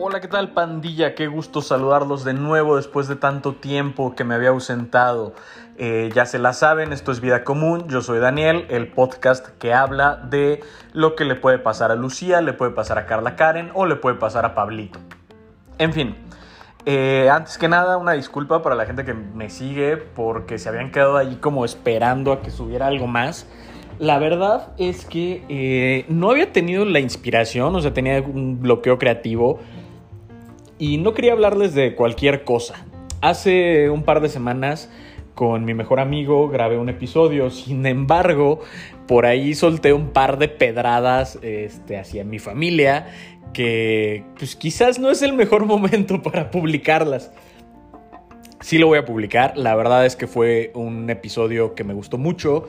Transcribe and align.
Hola, 0.00 0.20
¿qué 0.20 0.28
tal 0.28 0.52
pandilla? 0.52 1.14
Qué 1.14 1.26
gusto 1.26 1.60
saludarlos 1.60 2.24
de 2.24 2.32
nuevo 2.32 2.76
después 2.76 3.08
de 3.08 3.16
tanto 3.16 3.56
tiempo 3.56 4.14
que 4.14 4.24
me 4.24 4.34
había 4.34 4.48
ausentado. 4.48 5.34
Eh, 5.76 6.10
ya 6.14 6.24
se 6.24 6.38
la 6.38 6.54
saben, 6.54 6.92
esto 6.92 7.12
es 7.12 7.20
Vida 7.20 7.44
Común, 7.44 7.88
yo 7.88 8.00
soy 8.00 8.18
Daniel, 8.18 8.64
el 8.70 8.88
podcast 8.88 9.48
que 9.58 9.74
habla 9.74 10.16
de 10.16 10.64
lo 10.92 11.14
que 11.14 11.24
le 11.24 11.34
puede 11.34 11.58
pasar 11.58 11.90
a 11.90 11.94
Lucía, 11.94 12.40
le 12.40 12.52
puede 12.52 12.70
pasar 12.70 12.96
a 12.98 13.06
Carla 13.06 13.36
Karen 13.36 13.70
o 13.74 13.86
le 13.86 13.96
puede 13.96 14.16
pasar 14.16 14.44
a 14.44 14.54
Pablito. 14.54 14.98
En 15.76 15.92
fin, 15.92 16.16
eh, 16.86 17.28
antes 17.30 17.58
que 17.58 17.68
nada 17.68 17.98
una 17.98 18.12
disculpa 18.12 18.62
para 18.62 18.74
la 18.74 18.86
gente 18.86 19.04
que 19.04 19.12
me 19.12 19.50
sigue 19.50 19.98
porque 19.98 20.58
se 20.58 20.68
habían 20.68 20.90
quedado 20.90 21.16
ahí 21.16 21.36
como 21.36 21.64
esperando 21.64 22.32
a 22.32 22.40
que 22.40 22.50
subiera 22.50 22.86
algo 22.86 23.06
más. 23.06 23.46
La 23.98 24.18
verdad 24.18 24.72
es 24.78 25.04
que 25.04 25.42
eh, 25.48 26.04
no 26.08 26.30
había 26.30 26.52
tenido 26.52 26.84
la 26.84 27.00
inspiración, 27.00 27.74
o 27.74 27.80
sea, 27.80 27.92
tenía 27.92 28.20
un 28.20 28.60
bloqueo 28.60 28.98
creativo 28.98 29.58
y 30.78 30.98
no 30.98 31.14
quería 31.14 31.32
hablarles 31.32 31.74
de 31.74 31.94
cualquier 31.94 32.44
cosa. 32.44 32.86
Hace 33.20 33.90
un 33.90 34.04
par 34.04 34.20
de 34.20 34.28
semanas 34.28 34.88
con 35.34 35.64
mi 35.64 35.74
mejor 35.74 35.98
amigo 36.00 36.48
grabé 36.48 36.78
un 36.78 36.88
episodio, 36.88 37.50
sin 37.50 37.84
embargo, 37.86 38.60
por 39.06 39.26
ahí 39.26 39.54
solté 39.54 39.92
un 39.92 40.10
par 40.10 40.38
de 40.38 40.48
pedradas 40.48 41.38
este, 41.42 41.96
hacia 41.96 42.24
mi 42.24 42.38
familia 42.38 43.06
que 43.52 44.24
pues 44.38 44.56
quizás 44.56 44.98
no 44.98 45.10
es 45.10 45.22
el 45.22 45.32
mejor 45.32 45.66
momento 45.66 46.22
para 46.22 46.50
publicarlas. 46.50 47.32
Sí 48.60 48.78
lo 48.78 48.88
voy 48.88 48.98
a 48.98 49.04
publicar, 49.04 49.56
la 49.56 49.74
verdad 49.76 50.04
es 50.04 50.16
que 50.16 50.26
fue 50.26 50.72
un 50.74 51.08
episodio 51.10 51.74
que 51.74 51.84
me 51.84 51.94
gustó 51.94 52.18
mucho, 52.18 52.68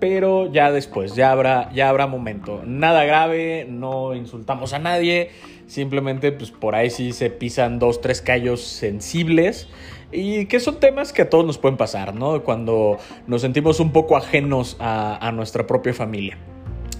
pero 0.00 0.50
ya 0.52 0.70
después, 0.70 1.14
ya 1.14 1.32
habrá, 1.32 1.70
ya 1.72 1.88
habrá 1.88 2.06
momento. 2.06 2.62
Nada 2.64 3.04
grave, 3.04 3.66
no 3.68 4.14
insultamos 4.14 4.72
a 4.72 4.78
nadie, 4.78 5.30
simplemente 5.66 6.32
pues 6.32 6.50
por 6.50 6.74
ahí 6.74 6.90
sí 6.90 7.12
se 7.12 7.30
pisan 7.30 7.78
dos, 7.78 8.00
tres 8.00 8.22
callos 8.22 8.62
sensibles 8.62 9.68
y 10.12 10.46
que 10.46 10.60
son 10.60 10.80
temas 10.80 11.12
que 11.12 11.22
a 11.22 11.30
todos 11.30 11.44
nos 11.44 11.58
pueden 11.58 11.76
pasar, 11.76 12.14
¿no? 12.14 12.42
Cuando 12.42 12.98
nos 13.26 13.42
sentimos 13.42 13.80
un 13.80 13.92
poco 13.92 14.16
ajenos 14.16 14.76
a, 14.80 15.30
nuestra 15.34 15.66
propia 15.66 15.92
familia. 15.92 16.38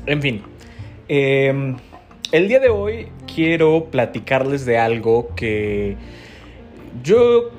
En 0.06 0.20
fin, 0.20 0.42
em, 1.08 1.76
el 2.32 2.48
día 2.48 2.60
de 2.60 2.68
hoy 2.68 3.08
quiero 3.32 3.86
platicarles 3.90 4.66
de 4.66 4.78
algo 4.78 5.34
que 5.34 5.96
yo 7.02 7.50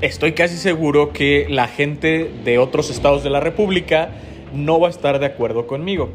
estoy 0.00 0.32
casi 0.32 0.56
seguro 0.56 1.12
que 1.12 1.46
la 1.48 1.66
gente 1.66 2.30
de 2.44 2.58
otros 2.58 2.90
estados 2.90 3.22
de 3.24 3.30
la 3.30 3.40
República 3.40 4.10
no 4.54 4.80
va 4.80 4.88
a 4.88 4.90
estar 4.90 5.18
de 5.18 5.26
acuerdo 5.26 5.66
conmigo. 5.66 6.10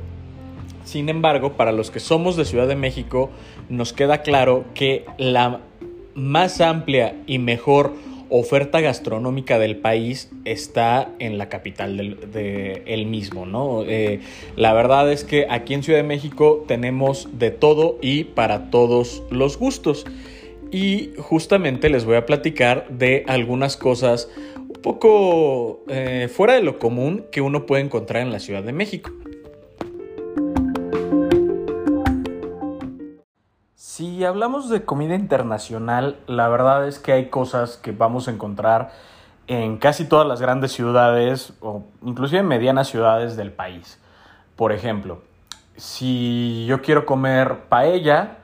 Sin 0.85 1.09
embargo, 1.09 1.53
para 1.53 1.71
los 1.71 1.91
que 1.91 1.99
somos 1.99 2.35
de 2.35 2.45
Ciudad 2.45 2.67
de 2.67 2.75
México, 2.75 3.29
nos 3.69 3.93
queda 3.93 4.21
claro 4.21 4.65
que 4.73 5.05
la 5.17 5.61
más 6.13 6.61
amplia 6.61 7.15
y 7.25 7.39
mejor 7.39 7.93
oferta 8.29 8.81
gastronómica 8.81 9.59
del 9.59 9.77
país 9.77 10.31
está 10.43 11.09
en 11.19 11.37
la 11.37 11.49
capital 11.49 12.17
del 12.31 13.05
mismo, 13.05 13.45
¿no? 13.45 13.83
Eh, 13.83 14.21
la 14.55 14.73
verdad 14.73 15.11
es 15.11 15.23
que 15.23 15.45
aquí 15.49 15.73
en 15.73 15.83
Ciudad 15.83 15.99
de 15.99 16.03
México 16.03 16.65
tenemos 16.67 17.29
de 17.33 17.51
todo 17.51 17.97
y 18.01 18.23
para 18.23 18.71
todos 18.71 19.23
los 19.29 19.57
gustos. 19.57 20.05
Y 20.73 21.13
justamente 21.19 21.87
les 21.87 22.03
voy 22.03 22.15
a 22.15 22.25
platicar 22.25 22.87
de 22.89 23.23
algunas 23.27 23.77
cosas 23.77 24.27
un 24.57 24.81
poco 24.81 25.83
eh, 25.87 26.27
fuera 26.33 26.53
de 26.55 26.63
lo 26.63 26.79
común 26.79 27.27
que 27.31 27.41
uno 27.41 27.67
puede 27.67 27.83
encontrar 27.83 28.23
en 28.23 28.31
la 28.31 28.39
Ciudad 28.39 28.63
de 28.63 28.73
México. 28.73 29.11
Si 33.75 34.23
hablamos 34.23 34.71
de 34.71 34.83
comida 34.83 35.13
internacional, 35.13 36.17
la 36.25 36.49
verdad 36.49 36.87
es 36.87 36.97
que 36.97 37.11
hay 37.11 37.29
cosas 37.29 37.77
que 37.77 37.91
vamos 37.91 38.27
a 38.27 38.31
encontrar 38.31 38.93
en 39.45 39.77
casi 39.77 40.05
todas 40.05 40.25
las 40.25 40.41
grandes 40.41 40.71
ciudades 40.71 41.53
o 41.59 41.83
inclusive 42.01 42.39
en 42.39 42.47
medianas 42.47 42.87
ciudades 42.87 43.37
del 43.37 43.51
país. 43.51 44.01
Por 44.55 44.71
ejemplo, 44.71 45.21
si 45.77 46.65
yo 46.65 46.81
quiero 46.81 47.05
comer 47.05 47.65
paella, 47.69 48.39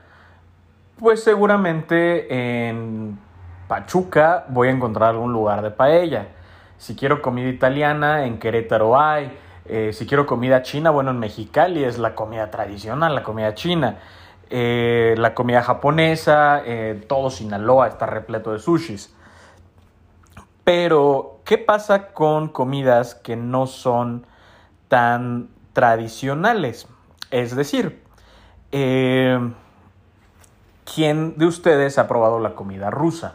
pues 1.00 1.24
seguramente 1.24 2.68
en 2.68 3.18
Pachuca 3.66 4.44
voy 4.48 4.68
a 4.68 4.70
encontrar 4.70 5.10
algún 5.10 5.32
lugar 5.32 5.62
de 5.62 5.70
paella. 5.70 6.28
Si 6.76 6.94
quiero 6.94 7.22
comida 7.22 7.48
italiana, 7.48 8.26
en 8.26 8.38
Querétaro 8.38 9.00
hay. 9.00 9.36
Eh, 9.64 9.92
si 9.94 10.06
quiero 10.06 10.26
comida 10.26 10.62
china, 10.62 10.90
bueno, 10.90 11.10
en 11.10 11.18
Mexicali 11.18 11.84
es 11.84 11.98
la 11.98 12.14
comida 12.14 12.50
tradicional, 12.50 13.14
la 13.14 13.22
comida 13.22 13.54
china. 13.54 13.98
Eh, 14.50 15.14
la 15.16 15.34
comida 15.34 15.62
japonesa, 15.62 16.62
eh, 16.66 17.02
todo 17.08 17.30
Sinaloa 17.30 17.88
está 17.88 18.04
repleto 18.04 18.52
de 18.52 18.58
sushis. 18.58 19.14
Pero, 20.64 21.40
¿qué 21.44 21.56
pasa 21.56 22.08
con 22.08 22.48
comidas 22.48 23.14
que 23.14 23.36
no 23.36 23.66
son 23.66 24.26
tan 24.88 25.48
tradicionales? 25.72 26.88
Es 27.30 27.56
decir, 27.56 28.02
eh, 28.72 29.38
¿quién 30.92 31.36
de 31.38 31.46
ustedes 31.46 31.98
ha 31.98 32.08
probado 32.08 32.38
la 32.38 32.54
comida 32.54 32.90
rusa? 32.90 33.34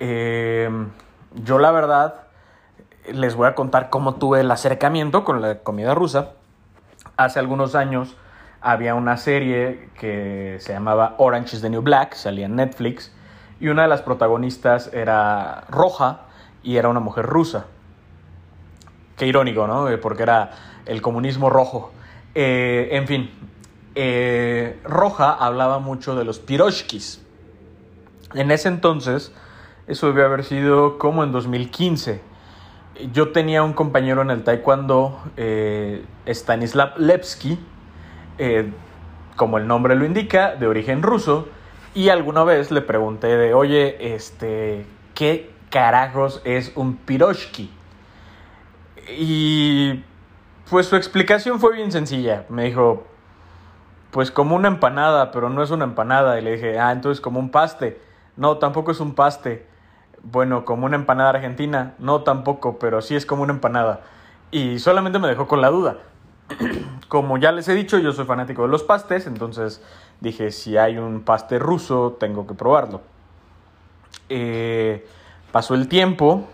yo 0.00 1.60
la 1.60 1.70
verdad 1.70 2.22
les 3.12 3.34
voy 3.36 3.46
a 3.46 3.54
contar 3.54 3.88
cómo 3.88 4.16
tuve 4.16 4.40
el 4.40 4.50
acercamiento 4.50 5.24
con 5.24 5.40
la 5.40 5.58
comida 5.58 5.94
rusa. 5.94 6.32
Hace 7.16 7.38
algunos 7.38 7.74
años 7.74 8.16
había 8.60 8.94
una 8.94 9.16
serie 9.16 9.90
que 9.98 10.56
se 10.60 10.72
llamaba 10.72 11.14
Orange 11.18 11.56
is 11.56 11.62
the 11.62 11.70
New 11.70 11.82
Black, 11.82 12.14
salía 12.14 12.46
en 12.46 12.56
Netflix, 12.56 13.12
y 13.60 13.68
una 13.68 13.82
de 13.82 13.88
las 13.88 14.02
protagonistas 14.02 14.92
era 14.92 15.64
roja 15.68 16.22
y 16.62 16.76
era 16.76 16.88
una 16.88 17.00
mujer 17.00 17.26
rusa. 17.26 17.66
Qué 19.16 19.26
irónico, 19.26 19.66
¿no? 19.66 19.88
Eh, 19.88 19.98
porque 19.98 20.22
era 20.22 20.50
el 20.86 21.02
comunismo 21.02 21.50
rojo. 21.50 21.92
Eh, 22.34 22.88
en 22.92 23.06
fin, 23.06 23.30
eh, 23.94 24.80
Roja 24.84 25.32
hablaba 25.32 25.78
mucho 25.78 26.14
de 26.14 26.24
los 26.24 26.38
piroshkis. 26.38 27.22
En 28.34 28.50
ese 28.50 28.68
entonces, 28.68 29.32
eso 29.86 30.06
debe 30.08 30.24
haber 30.24 30.44
sido 30.44 30.98
como 30.98 31.24
en 31.24 31.32
2015. 31.32 32.20
Yo 33.12 33.32
tenía 33.32 33.62
un 33.62 33.72
compañero 33.72 34.22
en 34.22 34.30
el 34.30 34.44
taekwondo, 34.44 35.18
Stanislav 36.26 36.98
Levsky, 36.98 37.58
eh, 38.38 38.70
como 39.36 39.58
el 39.58 39.66
nombre 39.66 39.94
lo 39.94 40.04
indica, 40.04 40.56
de 40.56 40.66
origen 40.66 41.02
ruso. 41.02 41.48
Y 41.94 42.08
alguna 42.08 42.44
vez 42.44 42.70
le 42.70 42.80
pregunté 42.80 43.28
de, 43.28 43.54
oye, 43.54 44.14
este, 44.14 44.86
¿qué 45.14 45.50
carajos 45.70 46.40
es 46.44 46.72
un 46.74 46.96
piroshki? 46.96 47.70
Y 49.18 50.02
pues 50.70 50.86
su 50.86 50.96
explicación 50.96 51.60
fue 51.60 51.76
bien 51.76 51.92
sencilla. 51.92 52.46
Me 52.48 52.64
dijo, 52.64 53.06
pues 54.12 54.30
como 54.30 54.54
una 54.54 54.68
empanada, 54.68 55.32
pero 55.32 55.48
no 55.48 55.62
es 55.62 55.70
una 55.70 55.84
empanada. 55.84 56.38
Y 56.38 56.42
le 56.42 56.52
dije, 56.52 56.78
ah, 56.78 56.92
entonces 56.92 57.20
como 57.20 57.40
un 57.40 57.50
paste. 57.50 57.98
No, 58.36 58.58
tampoco 58.58 58.92
es 58.92 59.00
un 59.00 59.14
paste. 59.14 59.66
Bueno, 60.22 60.66
como 60.66 60.84
una 60.86 60.96
empanada 60.96 61.30
argentina. 61.30 61.94
No, 61.98 62.20
tampoco, 62.20 62.78
pero 62.78 63.00
sí 63.00 63.16
es 63.16 63.24
como 63.24 63.42
una 63.42 63.54
empanada. 63.54 64.02
Y 64.50 64.78
solamente 64.78 65.18
me 65.18 65.28
dejó 65.28 65.48
con 65.48 65.62
la 65.62 65.70
duda. 65.70 65.96
Como 67.08 67.38
ya 67.38 67.52
les 67.52 67.68
he 67.68 67.74
dicho, 67.74 67.98
yo 67.98 68.12
soy 68.12 68.24
fanático 68.24 68.62
de 68.62 68.68
los 68.68 68.82
pastes, 68.82 69.26
entonces 69.26 69.82
dije, 70.20 70.50
si 70.50 70.76
hay 70.76 70.98
un 70.98 71.22
paste 71.22 71.58
ruso, 71.58 72.16
tengo 72.18 72.46
que 72.46 72.54
probarlo. 72.54 73.02
Eh, 74.28 75.06
pasó 75.52 75.74
el 75.74 75.88
tiempo 75.88 76.48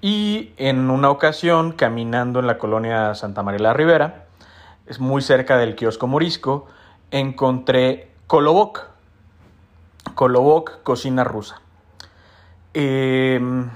y 0.00 0.52
en 0.58 0.90
una 0.90 1.10
ocasión, 1.10 1.72
caminando 1.72 2.40
en 2.40 2.46
la 2.46 2.58
colonia 2.58 3.14
Santa 3.14 3.42
María 3.42 3.60
la 3.60 3.72
Ribera, 3.72 4.26
es 4.86 5.00
muy 5.00 5.22
cerca 5.22 5.56
del 5.56 5.74
kiosco 5.76 6.06
morisco, 6.06 6.68
encontré 7.10 8.10
Kolobok. 8.26 8.86
Kolobok, 10.14 10.82
cocina 10.82 11.24
rusa. 11.24 11.60
Em, 12.74 13.70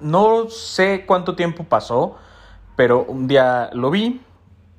no 0.00 0.48
sé 0.48 1.04
cuánto 1.06 1.34
tiempo 1.34 1.64
pasó, 1.64 2.16
pero 2.76 3.04
un 3.04 3.26
día 3.26 3.70
lo 3.72 3.90
vi, 3.90 4.20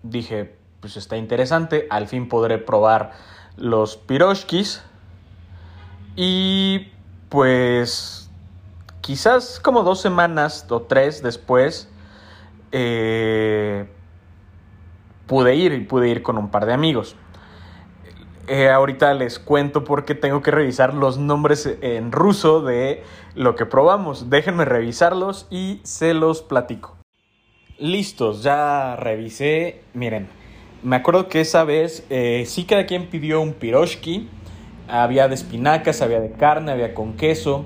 dije, 0.04 0.56
pues 0.80 0.98
está 0.98 1.18
interesante, 1.18 1.88
al 1.90 2.08
fin 2.08 2.30
podré 2.30 2.58
probar 2.58 3.12
los 3.58 3.98
piroshkis. 3.98 4.82
Y 6.16 6.92
pues 7.30 8.30
quizás 9.02 9.60
como 9.60 9.84
dos 9.84 10.02
semanas 10.02 10.66
o 10.70 10.82
tres 10.82 11.22
después 11.22 11.90
eh, 12.72 13.90
pude 15.30 15.56
ir 15.56 15.72
y 15.72 15.80
pude 15.80 16.10
ir 16.10 16.24
con 16.24 16.38
un 16.38 16.50
par 16.50 16.66
de 16.66 16.74
amigos. 16.74 17.16
Eh, 18.48 18.68
ahorita 18.68 19.14
les 19.14 19.38
cuento 19.38 19.84
porque 19.84 20.16
tengo 20.16 20.42
que 20.42 20.50
revisar 20.50 20.96
los 20.96 21.20
nombres 21.20 21.78
en 21.82 22.12
ruso 22.12 22.62
de 22.62 23.04
lo 23.36 23.56
que 23.56 23.68
probamos. 23.68 24.32
Déjenme 24.32 24.66
revisarlos 24.66 25.48
y 25.52 25.82
se 25.84 26.16
los 26.16 26.42
platico. 26.42 26.98
listos, 27.78 28.44
ya 28.44 28.96
revisé. 28.98 29.82
Miren, 29.94 30.28
me 30.84 30.96
acuerdo 30.96 31.30
que 31.30 31.42
esa 31.42 31.64
vez 31.64 32.06
eh, 32.10 32.44
sí 32.48 32.66
cada 32.66 32.88
quien 32.88 33.08
pidió 33.08 33.40
un 33.40 33.54
piroshki. 33.54 34.28
Había 34.88 35.28
de 35.28 35.36
espinacas, 35.36 36.02
había 36.02 36.20
de 36.20 36.32
carne, 36.32 36.72
había 36.72 36.96
con 36.96 37.14
queso. 37.18 37.66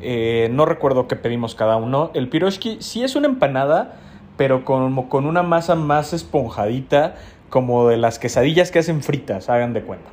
Eh, 0.00 0.48
no 0.50 0.66
recuerdo 0.66 1.06
qué 1.06 1.14
pedimos 1.14 1.54
cada 1.54 1.76
uno. 1.76 2.10
El 2.14 2.28
piroshki 2.28 2.78
sí 2.80 3.04
es 3.04 3.14
una 3.16 3.28
empanada, 3.28 4.00
pero 4.38 4.64
como 4.64 5.10
con 5.10 5.26
una 5.26 5.42
masa 5.42 5.74
más 5.74 6.14
esponjadita, 6.14 7.16
como 7.50 7.88
de 7.88 7.98
las 7.98 8.18
quesadillas 8.18 8.70
que 8.70 8.78
hacen 8.78 9.02
fritas, 9.02 9.50
hagan 9.50 9.74
de 9.74 9.82
cuenta. 9.82 10.08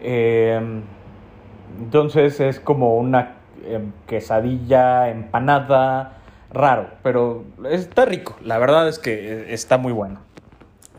Em, 0.00 0.82
entonces 1.78 2.40
es 2.40 2.60
como 2.60 2.96
una 2.96 3.34
em, 3.66 3.92
quesadilla 4.06 5.10
empanada 5.10 6.18
raro, 6.52 6.90
pero 7.02 7.44
está 7.68 8.04
rico. 8.04 8.36
La 8.42 8.58
verdad 8.58 8.88
es 8.88 8.98
que 9.00 9.12
eh, 9.14 9.52
está 9.52 9.78
muy 9.78 9.92
bueno. 9.92 10.20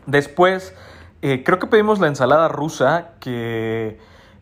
Después, 0.06 0.76
eh, 1.22 1.42
creo 1.44 1.58
que 1.58 1.68
pedimos 1.68 2.00
la 2.00 2.08
ensalada 2.08 2.48
rusa, 2.48 3.12
que 3.18 3.98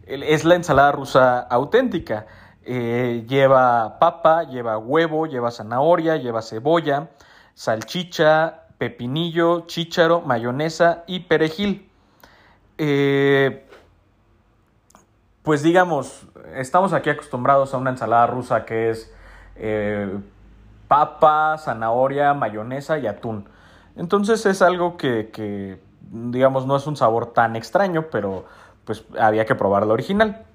es 0.06 0.44
la 0.44 0.56
ensalada 0.56 0.90
rusa 0.90 1.38
auténtica. 1.38 2.26
Eh, 2.64 3.24
lleva 3.28 3.98
papa, 4.00 4.42
lleva 4.44 4.78
huevo, 4.78 5.26
lleva 5.26 5.50
zanahoria, 5.52 6.16
lleva 6.16 6.42
cebolla, 6.42 7.10
salchicha, 7.60 8.62
pepinillo, 8.78 9.66
chícharo, 9.66 10.22
mayonesa 10.22 11.04
y 11.06 11.20
perejil. 11.20 11.90
pues 15.42 15.62
digamos, 15.62 16.26
estamos 16.56 16.94
aquí 16.94 17.10
acostumbrados 17.10 17.74
a 17.74 17.76
una 17.76 17.90
ensalada 17.90 18.26
rusa 18.28 18.64
que 18.64 18.88
es 18.88 19.12
papa, 20.88 21.58
zanahoria, 21.58 22.32
mayonesa 22.32 22.98
y 22.98 23.06
atún. 23.06 23.46
Entonces 23.94 24.46
es 24.46 24.62
algo 24.62 24.96
que, 24.96 25.78
digamos, 26.10 26.64
no 26.64 26.76
es 26.76 26.86
un 26.86 26.96
sabor 26.96 27.34
tan 27.34 27.56
extraño, 27.56 28.06
pero 28.10 28.46
pues 28.86 29.04
había 29.18 29.44
que 29.44 29.54
probar 29.54 29.86
la 29.86 29.92
original. 29.92 30.46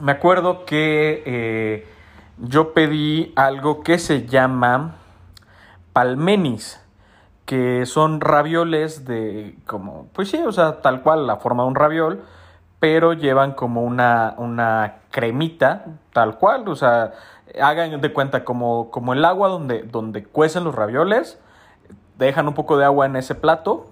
Me 0.00 0.12
acuerdo 0.12 0.64
que 0.64 1.22
eh, 1.26 1.86
yo 2.38 2.72
pedí 2.72 3.34
algo 3.36 3.82
que 3.82 3.98
se 3.98 4.26
llama 4.26 5.03
palmenis, 5.94 6.78
que 7.46 7.86
son 7.86 8.20
ravioles 8.20 9.06
de 9.06 9.56
como, 9.66 10.08
pues 10.12 10.28
sí, 10.28 10.42
o 10.42 10.52
sea, 10.52 10.82
tal 10.82 11.02
cual 11.02 11.26
la 11.26 11.36
forma 11.36 11.62
de 11.62 11.68
un 11.70 11.74
raviol, 11.74 12.24
pero 12.80 13.14
llevan 13.14 13.52
como 13.52 13.82
una, 13.82 14.34
una 14.36 14.96
cremita, 15.10 15.86
tal 16.12 16.36
cual, 16.36 16.68
o 16.68 16.76
sea, 16.76 17.12
hagan 17.62 18.00
de 18.00 18.12
cuenta 18.12 18.44
como, 18.44 18.90
como 18.90 19.14
el 19.14 19.24
agua 19.24 19.48
donde, 19.48 19.84
donde 19.84 20.24
cuecen 20.24 20.64
los 20.64 20.74
ravioles, 20.74 21.38
dejan 22.18 22.48
un 22.48 22.54
poco 22.54 22.76
de 22.76 22.84
agua 22.84 23.06
en 23.06 23.16
ese 23.16 23.34
plato 23.34 23.86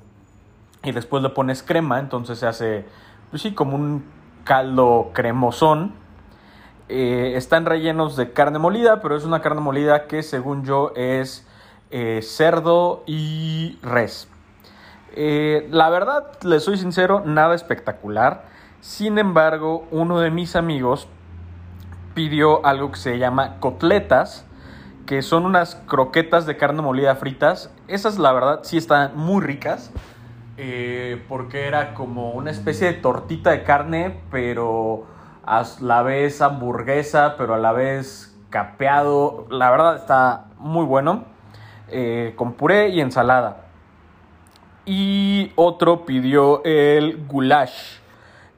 y 0.82 0.92
después 0.92 1.22
le 1.22 1.28
pones 1.28 1.62
crema, 1.62 2.00
entonces 2.00 2.38
se 2.38 2.46
hace, 2.46 2.84
pues 3.30 3.42
sí, 3.42 3.54
como 3.54 3.76
un 3.76 4.04
caldo 4.44 5.10
cremosón. 5.12 5.94
Eh, 6.88 7.34
están 7.36 7.64
rellenos 7.64 8.16
de 8.16 8.32
carne 8.32 8.58
molida, 8.58 9.00
pero 9.00 9.16
es 9.16 9.24
una 9.24 9.40
carne 9.40 9.60
molida 9.60 10.06
que 10.06 10.22
según 10.22 10.64
yo 10.64 10.92
es 10.96 11.46
eh, 11.92 12.20
cerdo 12.22 13.04
y 13.06 13.78
res. 13.82 14.28
Eh, 15.14 15.68
la 15.70 15.90
verdad, 15.90 16.38
les 16.42 16.64
soy 16.64 16.78
sincero, 16.78 17.22
nada 17.24 17.54
espectacular. 17.54 18.46
Sin 18.80 19.18
embargo, 19.18 19.86
uno 19.90 20.18
de 20.20 20.30
mis 20.30 20.56
amigos 20.56 21.06
pidió 22.14 22.64
algo 22.64 22.90
que 22.90 22.98
se 22.98 23.18
llama 23.18 23.60
cotletas, 23.60 24.46
que 25.06 25.20
son 25.20 25.44
unas 25.44 25.74
croquetas 25.86 26.46
de 26.46 26.56
carne 26.56 26.80
molida 26.80 27.14
fritas. 27.14 27.70
Esas, 27.88 28.18
la 28.18 28.32
verdad, 28.32 28.60
sí 28.62 28.78
están 28.78 29.14
muy 29.14 29.42
ricas. 29.42 29.92
Eh, 30.56 31.24
porque 31.28 31.66
era 31.66 31.94
como 31.94 32.32
una 32.32 32.50
especie 32.50 32.86
de 32.86 32.92
tortita 32.94 33.50
de 33.50 33.64
carne, 33.64 34.20
pero 34.30 35.06
a 35.44 35.64
la 35.80 36.02
vez 36.02 36.40
hamburguesa, 36.40 37.36
pero 37.36 37.54
a 37.54 37.58
la 37.58 37.72
vez 37.72 38.34
capeado. 38.50 39.46
La 39.50 39.70
verdad 39.70 39.96
está 39.96 40.46
muy 40.58 40.84
bueno. 40.84 41.31
Eh, 41.92 42.32
con 42.36 42.54
puré 42.54 42.88
y 42.88 43.00
ensalada. 43.00 43.66
Y 44.84 45.52
otro 45.56 46.04
pidió 46.04 46.64
el 46.64 47.26
goulash, 47.26 48.00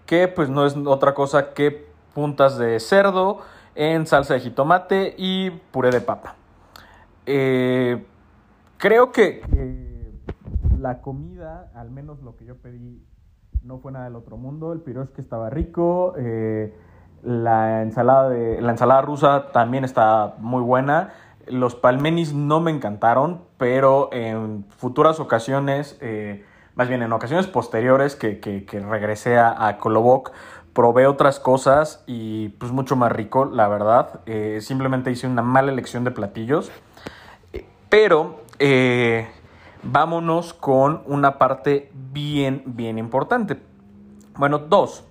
que 0.07 0.29
pues 0.29 0.49
no 0.49 0.65
es 0.65 0.77
otra 0.77 1.15
cosa 1.15 1.53
que 1.53 1.87
puntas 2.15 2.57
de 2.57 2.81
cerdo 2.81 3.41
en 3.75 4.07
salsa 4.07 4.35
de 4.35 4.41
jitomate 4.41 5.15
y 5.19 5.51
puré 5.51 5.91
de 5.91 6.01
papa. 6.01 6.37
Eh, 7.27 8.07
creo 8.79 9.13
que 9.13 9.43
la 10.79 11.01
comida, 11.01 11.71
al 11.75 11.91
menos 11.91 12.23
lo 12.23 12.37
que 12.37 12.45
yo 12.45 12.57
pedí, 12.57 13.03
no 13.63 13.79
fue 13.79 13.93
nada 13.93 14.05
del 14.05 14.17
otro 14.17 14.37
mundo. 14.37 14.73
El 14.73 14.83
que 14.83 15.21
estaba 15.21 15.51
rico. 15.51 16.15
Eh, 16.19 16.75
la, 17.23 17.83
ensalada 17.83 18.29
la 18.29 18.71
ensalada 18.71 19.01
rusa 19.03 19.51
también 19.53 19.85
está 19.85 20.35
muy 20.39 20.63
buena. 20.63 21.13
Los 21.47 21.75
palmenis 21.75 22.33
no 22.33 22.61
me 22.61 22.71
encantaron, 22.71 23.43
pero 23.59 24.11
en 24.13 24.65
futuras 24.77 25.21
ocasiones, 25.21 25.99
eh, 26.01 26.45
más 26.75 26.89
bien 26.89 27.03
en 27.03 27.13
ocasiones 27.13 27.47
posteriores 27.47 28.17
que, 28.17 28.67
regresé 28.89 29.39
a, 29.39 29.67
a 29.69 29.79
probé 30.75 31.07
otras 31.07 31.41
cosas 31.41 32.03
y 32.07 32.51
pues 32.51 32.73
mucho 32.73 32.97
más 32.97 33.11
rico, 33.13 33.47
la 33.47 33.69
verdad. 33.69 34.21
Eh, 34.27 34.59
simplemente 34.61 35.11
hice 35.11 35.27
una 35.27 35.43
mala 35.43 35.73
elección 35.73 36.05
de 36.05 36.11
platillos. 36.11 36.71
Pero 37.89 38.43
eh, 38.59 39.29
vámonos 39.83 40.53
con 40.53 41.03
una 41.07 41.39
parte 41.39 41.91
bien, 42.13 42.63
bien 42.67 42.99
importante. 42.99 43.57
Bueno, 44.37 44.59
dos. 44.59 45.05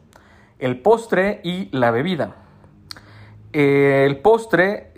El 0.59 0.81
postre 0.81 1.39
y 1.43 1.69
la 1.75 1.91
bebida. 1.91 2.35
El 3.53 4.17
postre, 4.19 4.92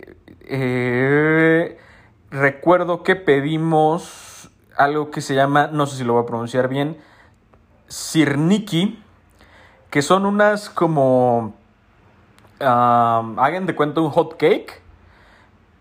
recuerdo 2.30 3.02
que 3.02 3.16
pedimos 3.16 4.50
algo 4.76 5.10
que 5.10 5.20
se 5.20 5.34
llama, 5.34 5.68
no 5.72 5.86
sé 5.86 5.96
si 5.96 6.04
lo 6.04 6.14
voy 6.14 6.22
a 6.22 6.26
pronunciar 6.26 6.68
bien, 6.68 6.98
sirniki 7.88 9.02
que 9.90 10.02
son 10.02 10.26
unas 10.26 10.68
como, 10.68 11.54
hagan 12.60 13.66
de 13.66 13.74
cuenta 13.74 14.00
un 14.00 14.10
hot 14.10 14.36
cake, 14.36 14.82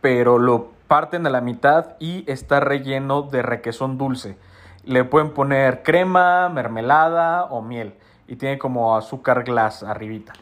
pero 0.02 0.38
lo 0.38 0.70
parten 0.88 1.26
a 1.28 1.30
la 1.30 1.42
mitad 1.42 1.96
y 2.00 2.24
está 2.32 2.60
relleno 2.60 3.24
de 3.24 3.42
requesón 3.42 3.98
dulce. 3.98 4.38
Le 4.84 5.04
pueden 5.04 5.32
poner 5.32 5.84
crema, 5.84 6.48
mermelada 6.50 7.46
o 7.46 7.62
miel 7.62 7.96
y 8.28 8.36
tiene 8.36 8.58
como 8.60 8.96
azúcar 8.96 9.44
glass 9.44 9.84
arribita. 9.84 10.34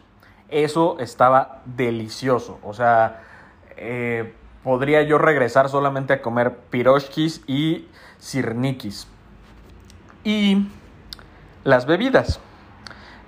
Eso 0.49 0.97
estaba 0.99 1.61
delicioso, 1.65 2.59
o 2.61 2.73
sea, 2.73 3.23
eh, 3.83 4.33
podría 4.63 5.01
yo 5.03 5.17
regresar 5.17 5.69
solamente 5.69 6.13
a 6.13 6.21
comer 6.21 6.57
piroshkis 6.69 7.41
y 7.47 7.87
sirnikis. 8.17 9.07
Y 10.23 10.67
las 11.63 11.85
bebidas. 11.85 12.39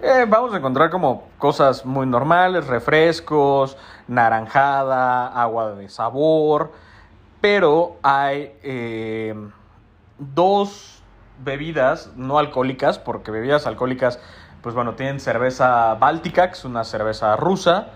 Eh, 0.01 0.25
vamos 0.27 0.53
a 0.53 0.57
encontrar 0.57 0.89
como 0.89 1.29
cosas 1.37 1.85
muy 1.85 2.05
normales, 2.05 2.67
refrescos, 2.67 3.77
naranjada, 4.07 5.27
agua 5.27 5.71
de 5.71 5.89
sabor, 5.89 6.71
pero 7.41 7.97
hay 8.03 8.53
eh, 8.61 9.35
dos 10.17 11.01
bebidas 11.43 12.11
no 12.15 12.37
alcohólicas, 12.37 12.99
porque 12.99 13.31
bebidas 13.31 13.67
alcohólicas, 13.67 14.19
pues 14.61 14.75
bueno, 14.75 14.95
tienen 14.95 15.19
cerveza 15.19 15.95
báltica, 15.95 16.47
que 16.47 16.53
es 16.53 16.65
una 16.65 16.83
cerveza 16.83 17.35
rusa, 17.35 17.87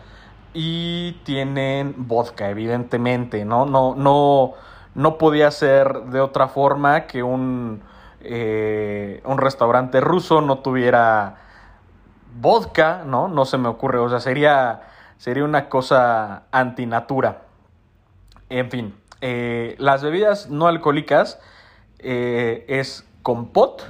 y 0.53 1.13
tienen 1.23 1.93
vodka, 1.97 2.49
evidentemente, 2.49 3.45
¿no? 3.45 3.65
No, 3.65 3.95
no, 3.95 4.53
no 4.95 5.17
podía 5.17 5.51
ser 5.51 5.93
de 6.05 6.21
otra 6.21 6.47
forma 6.47 7.05
que 7.05 7.23
un, 7.23 7.81
eh, 8.21 9.21
un 9.25 9.37
restaurante 9.37 10.01
ruso 10.01 10.41
no 10.41 10.59
tuviera 10.59 11.37
vodka, 12.39 13.03
¿no? 13.05 13.27
No 13.27 13.45
se 13.45 13.57
me 13.57 13.67
ocurre, 13.67 13.99
o 13.99 14.09
sea, 14.09 14.19
sería, 14.19 14.81
sería 15.17 15.43
una 15.43 15.69
cosa 15.69 16.43
antinatura. 16.51 17.43
En 18.49 18.71
fin, 18.71 18.95
eh, 19.21 19.75
las 19.77 20.01
bebidas 20.01 20.49
no 20.49 20.67
alcohólicas 20.67 21.39
eh, 21.99 22.65
es 22.67 23.07
compot, 23.21 23.83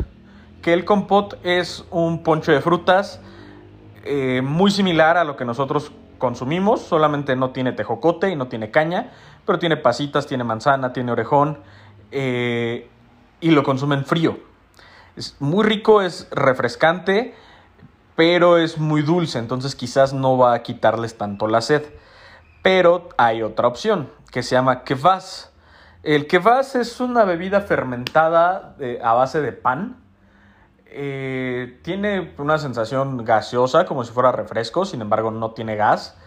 que 0.62 0.74
el 0.74 0.84
compot 0.84 1.39
es 1.46 1.86
un 1.89 2.24
poncho 2.24 2.51
de 2.51 2.62
frutas 2.62 3.22
muy 4.42 4.72
similar 4.72 5.18
a 5.18 5.24
lo 5.24 5.36
que 5.36 5.46
nosotros 5.46 5.92
consumimos, 6.19 6.81
solamente 6.81 7.35
no 7.35 7.49
tiene 7.49 7.71
tejocote 7.71 8.29
y 8.29 8.35
no 8.35 8.47
tiene 8.47 8.69
caña, 8.69 9.09
pero 9.47 9.57
tiene 9.57 9.77
pasitas, 9.77 10.27
tiene 10.27 10.43
manzana, 10.43 10.93
tiene 10.93 11.11
orejón 11.11 11.57
y 12.11 13.51
lo 13.51 13.63
consumen 13.63 14.05
frío. 14.05 14.38
Es 15.15 15.35
muy 15.39 15.63
rico, 15.63 16.03
es 16.03 16.27
refrescante 16.29 17.33
pero 18.15 18.57
es 18.57 18.77
muy 18.77 19.01
dulce, 19.01 19.39
entonces 19.39 19.75
quizás 19.75 20.11
no 20.11 20.38
va 20.38 20.53
a 20.53 20.61
quitarles 20.61 21.17
tanto 21.17 21.47
la 21.47 21.61
sed. 21.61 21.83
Pero 22.61 23.07
hay 23.17 23.41
otra 23.43 23.69
opción 23.69 24.11
que 24.29 24.43
se 24.43 24.55
llama 24.55 24.83
kvass, 24.83 25.53
El 26.03 26.27
kvass 26.27 26.75
es 26.75 26.99
una 26.99 27.23
bebida 27.23 27.61
fermentada 27.61 28.75
a 29.01 29.13
base 29.13 29.39
de 29.39 29.53
pan. 29.53 29.95
Eh, 30.91 31.79
tiene 31.84 32.34
una 32.39 32.58
sensación 32.58 33.24
gaseosa, 33.24 33.86
como 33.86 34.03
si 34.03 34.12
fuera 34.12 34.31
refresco, 34.31 34.86
sin 34.86 35.01
embargo 35.01 35.29
no 35.29 35.51
tiene 35.51 35.75
gas. 35.75 36.17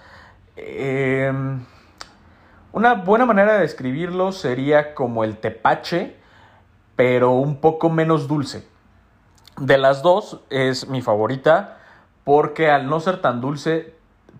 Em, 0.55 1.65
una 2.73 2.95
buena 2.95 3.27
manera 3.27 3.55
de 3.55 3.61
describirlo 3.61 4.31
sería 4.31 4.95
como 4.95 5.25
el 5.25 5.39
tepache, 5.39 6.17
pero 6.95 7.33
un 7.33 7.61
poco 7.61 7.91
menos 7.91 8.29
dulce. 8.29 8.65
De 9.59 9.79
las 9.79 10.03
dos 10.03 10.41
es 10.49 10.89
mi 10.89 11.03
favorita 11.03 11.79
porque 12.23 12.71
al 12.71 12.89
no 12.89 13.01
ser 13.01 13.21
tan 13.21 13.41
dulce, 13.41 13.95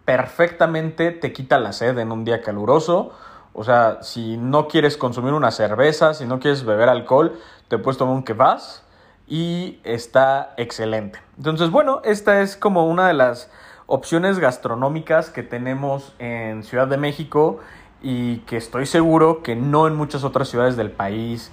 perfectamente 0.05 1.11
te 1.11 1.33
quita 1.33 1.59
la 1.59 1.73
sed 1.73 1.99
en 1.99 2.13
un 2.13 2.25
día 2.25 2.43
caluroso. 2.43 3.13
O 3.55 3.65
sea, 3.65 3.99
si 4.03 4.37
no 4.37 4.69
quieres 4.69 4.97
consumir 4.97 5.33
una 5.33 5.51
cerveza, 5.51 6.15
si 6.15 6.27
no 6.27 6.39
quieres 6.39 6.65
beber 6.65 6.89
alcohol, 6.89 7.41
te 7.67 7.77
puedes 7.77 7.99
tomar 7.99 8.15
un 8.15 8.23
kvass 8.23 8.85
y 9.27 9.79
está 9.85 10.55
excelente. 10.57 11.19
Entonces, 11.37 11.71
bueno, 11.71 12.01
esta 12.05 12.43
es 12.43 12.57
como 12.57 12.87
una 12.87 13.09
de 13.09 13.15
las 13.15 13.51
opciones 13.87 14.39
gastronómicas 14.39 15.31
que 15.31 15.43
tenemos 15.43 16.15
en 16.19 16.63
Ciudad 16.63 16.87
de 16.89 16.97
México 16.97 17.61
y 18.03 18.39
que 18.39 18.57
estoy 18.57 18.87
seguro 18.87 19.43
que 19.43 19.55
no 19.55 19.87
en 19.87 19.95
muchas 19.95 20.25
otras 20.25 20.49
ciudades 20.49 20.77
del 20.77 20.91
país 20.91 21.53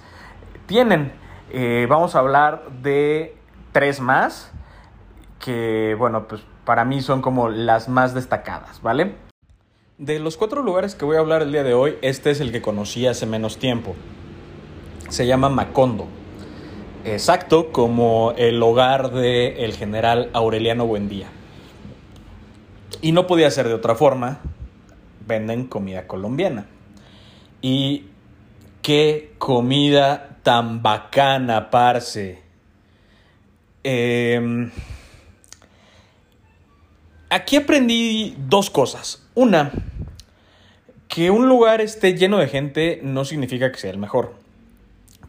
tienen. 0.66 1.12
Eh, 1.50 1.86
vamos 1.88 2.14
a 2.14 2.20
hablar 2.20 2.64
de 2.82 3.36
tres 3.72 4.00
más 4.00 4.52
que, 5.38 5.96
bueno, 5.98 6.28
pues 6.28 6.42
para 6.64 6.84
mí 6.84 7.00
son 7.00 7.22
como 7.22 7.48
las 7.48 7.88
más 7.88 8.14
destacadas, 8.14 8.82
¿vale? 8.82 9.14
De 9.98 10.18
los 10.18 10.36
cuatro 10.36 10.62
lugares 10.62 10.94
que 10.94 11.04
voy 11.04 11.16
a 11.16 11.20
hablar 11.20 11.42
el 11.42 11.52
día 11.52 11.62
de 11.62 11.74
hoy, 11.74 11.98
este 12.02 12.30
es 12.30 12.40
el 12.40 12.52
que 12.52 12.62
conocí 12.62 13.06
hace 13.06 13.26
menos 13.26 13.58
tiempo. 13.58 13.94
Se 15.08 15.26
llama 15.26 15.48
Macondo. 15.48 16.06
Exacto 17.04 17.72
como 17.72 18.34
el 18.36 18.62
hogar 18.62 19.10
del 19.10 19.56
el 19.58 19.74
general 19.74 20.30
Aureliano 20.34 20.86
Buendía. 20.86 21.28
Y 23.00 23.12
no 23.12 23.26
podía 23.26 23.50
ser 23.50 23.68
de 23.68 23.74
otra 23.74 23.94
forma. 23.94 24.40
Venden 25.26 25.66
comida 25.66 26.06
colombiana. 26.06 26.66
Y 27.62 28.04
qué 28.82 29.32
comida 29.38 30.38
tan 30.42 30.82
bacana, 30.82 31.70
parce. 31.70 32.42
Eh, 33.82 34.70
aquí 37.30 37.56
aprendí 37.56 38.36
dos 38.38 38.68
cosas. 38.68 39.26
Una, 39.34 39.72
que 41.08 41.30
un 41.30 41.48
lugar 41.48 41.80
esté 41.80 42.14
lleno 42.14 42.38
de 42.38 42.48
gente 42.48 43.00
no 43.02 43.24
significa 43.24 43.72
que 43.72 43.78
sea 43.78 43.90
el 43.90 43.98
mejor. 43.98 44.34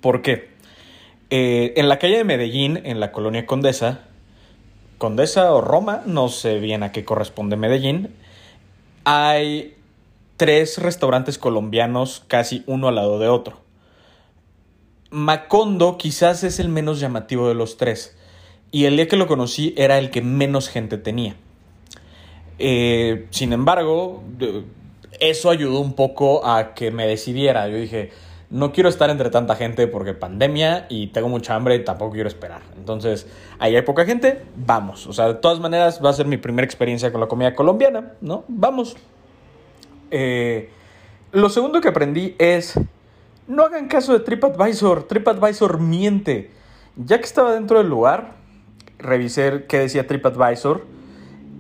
¿Por 0.02 0.22
qué? 0.22 0.51
Eh, 1.34 1.74
en 1.78 1.88
la 1.88 1.98
calle 1.98 2.18
de 2.18 2.24
Medellín, 2.26 2.82
en 2.84 3.00
la 3.00 3.14
colonia 3.14 3.46
Condesa, 3.46 4.02
Condesa 4.98 5.54
o 5.54 5.62
Roma, 5.62 6.04
no 6.06 6.28
sé 6.28 6.60
bien 6.60 6.84
a 6.84 6.92
qué 6.92 7.06
corresponde 7.06 7.56
Medellín, 7.56 8.14
hay 9.06 9.76
tres 10.36 10.78
restaurantes 10.78 11.38
colombianos 11.38 12.26
casi 12.28 12.64
uno 12.68 12.90
al 12.90 12.96
lado 12.96 13.18
de 13.18 13.30
otro. 13.30 13.62
Macondo 15.10 15.98
quizás 15.98 16.44
es 16.44 16.60
el 16.60 16.68
menos 16.68 17.00
llamativo 17.00 17.48
de 17.48 17.56
los 17.56 17.78
tres. 17.78 18.18
Y 18.72 18.84
el 18.84 18.98
día 18.98 19.08
que 19.08 19.16
lo 19.16 19.28
conocí 19.28 19.74
era 19.78 20.00
el 20.00 20.10
que 20.10 20.22
menos 20.22 20.68
gente 20.68 20.98
tenía. 20.98 21.36
Eh, 22.60 23.28
sin 23.30 23.54
embargo, 23.54 24.22
eso 25.22 25.50
ayudó 25.50 25.80
un 25.80 25.94
poco 25.94 26.46
a 26.46 26.74
que 26.74 26.92
me 26.92 27.08
decidiera. 27.08 27.70
Yo 27.70 27.78
dije, 27.78 28.12
no 28.52 28.74
quiero 28.74 28.90
estar 28.90 29.10
entre 29.10 29.30
tanta 29.30 29.56
gente 29.56 29.88
porque 29.88 30.14
pandemia 30.14 30.86
y 30.90 31.08
tengo 31.08 31.30
mucha 31.30 31.56
hambre 31.56 31.76
y 31.76 31.86
tampoco 31.86 32.12
quiero 32.12 32.28
esperar. 32.28 32.62
Entonces, 32.78 33.26
ahí 33.60 33.76
hay 33.76 33.82
poca 33.82 34.06
gente, 34.06 34.44
vamos. 34.56 35.08
O 35.08 35.14
sea, 35.14 35.28
de 35.28 35.36
todas 35.36 35.60
maneras 35.62 36.02
va 36.04 36.10
a 36.10 36.14
ser 36.14 36.28
mi 36.28 36.36
primera 36.36 36.66
experiencia 36.66 37.12
con 37.14 37.22
la 37.22 37.28
comida 37.28 37.56
colombiana, 37.56 38.14
¿no? 38.20 38.44
Vamos. 38.50 38.98
Eh, 40.12 40.70
lo 41.32 41.50
segundo 41.50 41.80
que 41.80 41.88
aprendí 41.88 42.36
es, 42.38 42.78
no 43.48 43.64
hagan 43.64 43.88
caso 43.88 44.12
de 44.12 44.20
TripAdvisor. 44.20 45.08
TripAdvisor 45.08 45.80
miente. 45.80 46.52
Ya 46.98 47.20
que 47.20 47.24
estaba 47.24 47.54
dentro 47.54 47.78
del 47.78 47.88
lugar, 47.88 48.34
revisé 49.00 49.64
qué 49.70 49.80
decía 49.80 50.06
TripAdvisor 50.06 50.86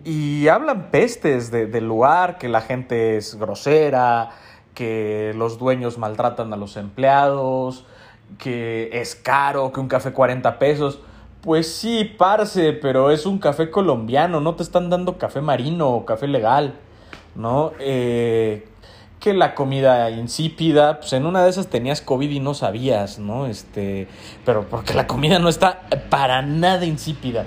y 0.04 0.48
hablan 0.50 0.92
pestes 0.92 1.52
del 1.52 1.88
lugar, 1.88 2.38
que 2.38 2.50
la 2.50 2.62
gente 2.62 3.18
es 3.18 3.36
grosera, 3.36 4.32
que 4.74 5.34
los 5.36 5.60
dueños 5.60 5.98
maltratan 5.98 6.54
a 6.54 6.58
los 6.58 6.78
empleados, 6.78 7.86
que 8.38 8.90
es 8.94 9.16
caro, 9.16 9.72
que 9.72 9.80
un 9.80 9.88
café 9.88 10.12
40 10.12 10.60
pesos. 10.60 11.00
Pues 11.42 11.74
sí, 11.74 12.06
parce, 12.18 12.74
pero 12.74 13.12
es 13.12 13.26
un 13.26 13.40
café 13.40 13.72
colombiano, 13.72 14.42
no 14.42 14.56
te 14.56 14.64
están 14.64 14.90
dando 14.90 15.18
café 15.18 15.42
marino 15.42 15.90
o 15.90 16.06
café 16.06 16.28
legal, 16.28 16.76
¿no? 17.36 17.72
Eh, 17.80 18.68
que 19.20 19.34
la 19.34 19.56
comida 19.56 20.10
insípida, 20.10 21.00
pues 21.00 21.14
en 21.14 21.26
una 21.26 21.44
de 21.44 21.50
esas 21.50 21.68
tenías 21.68 22.02
COVID 22.02 22.30
y 22.30 22.40
no 22.40 22.54
sabías, 22.54 23.20
¿no? 23.20 23.46
Este, 23.46 24.08
pero 24.46 24.68
porque 24.68 24.94
la 24.94 25.08
comida 25.08 25.40
no 25.40 25.50
está 25.50 25.82
para 26.10 26.42
nada 26.42 26.86
insípida. 26.86 27.46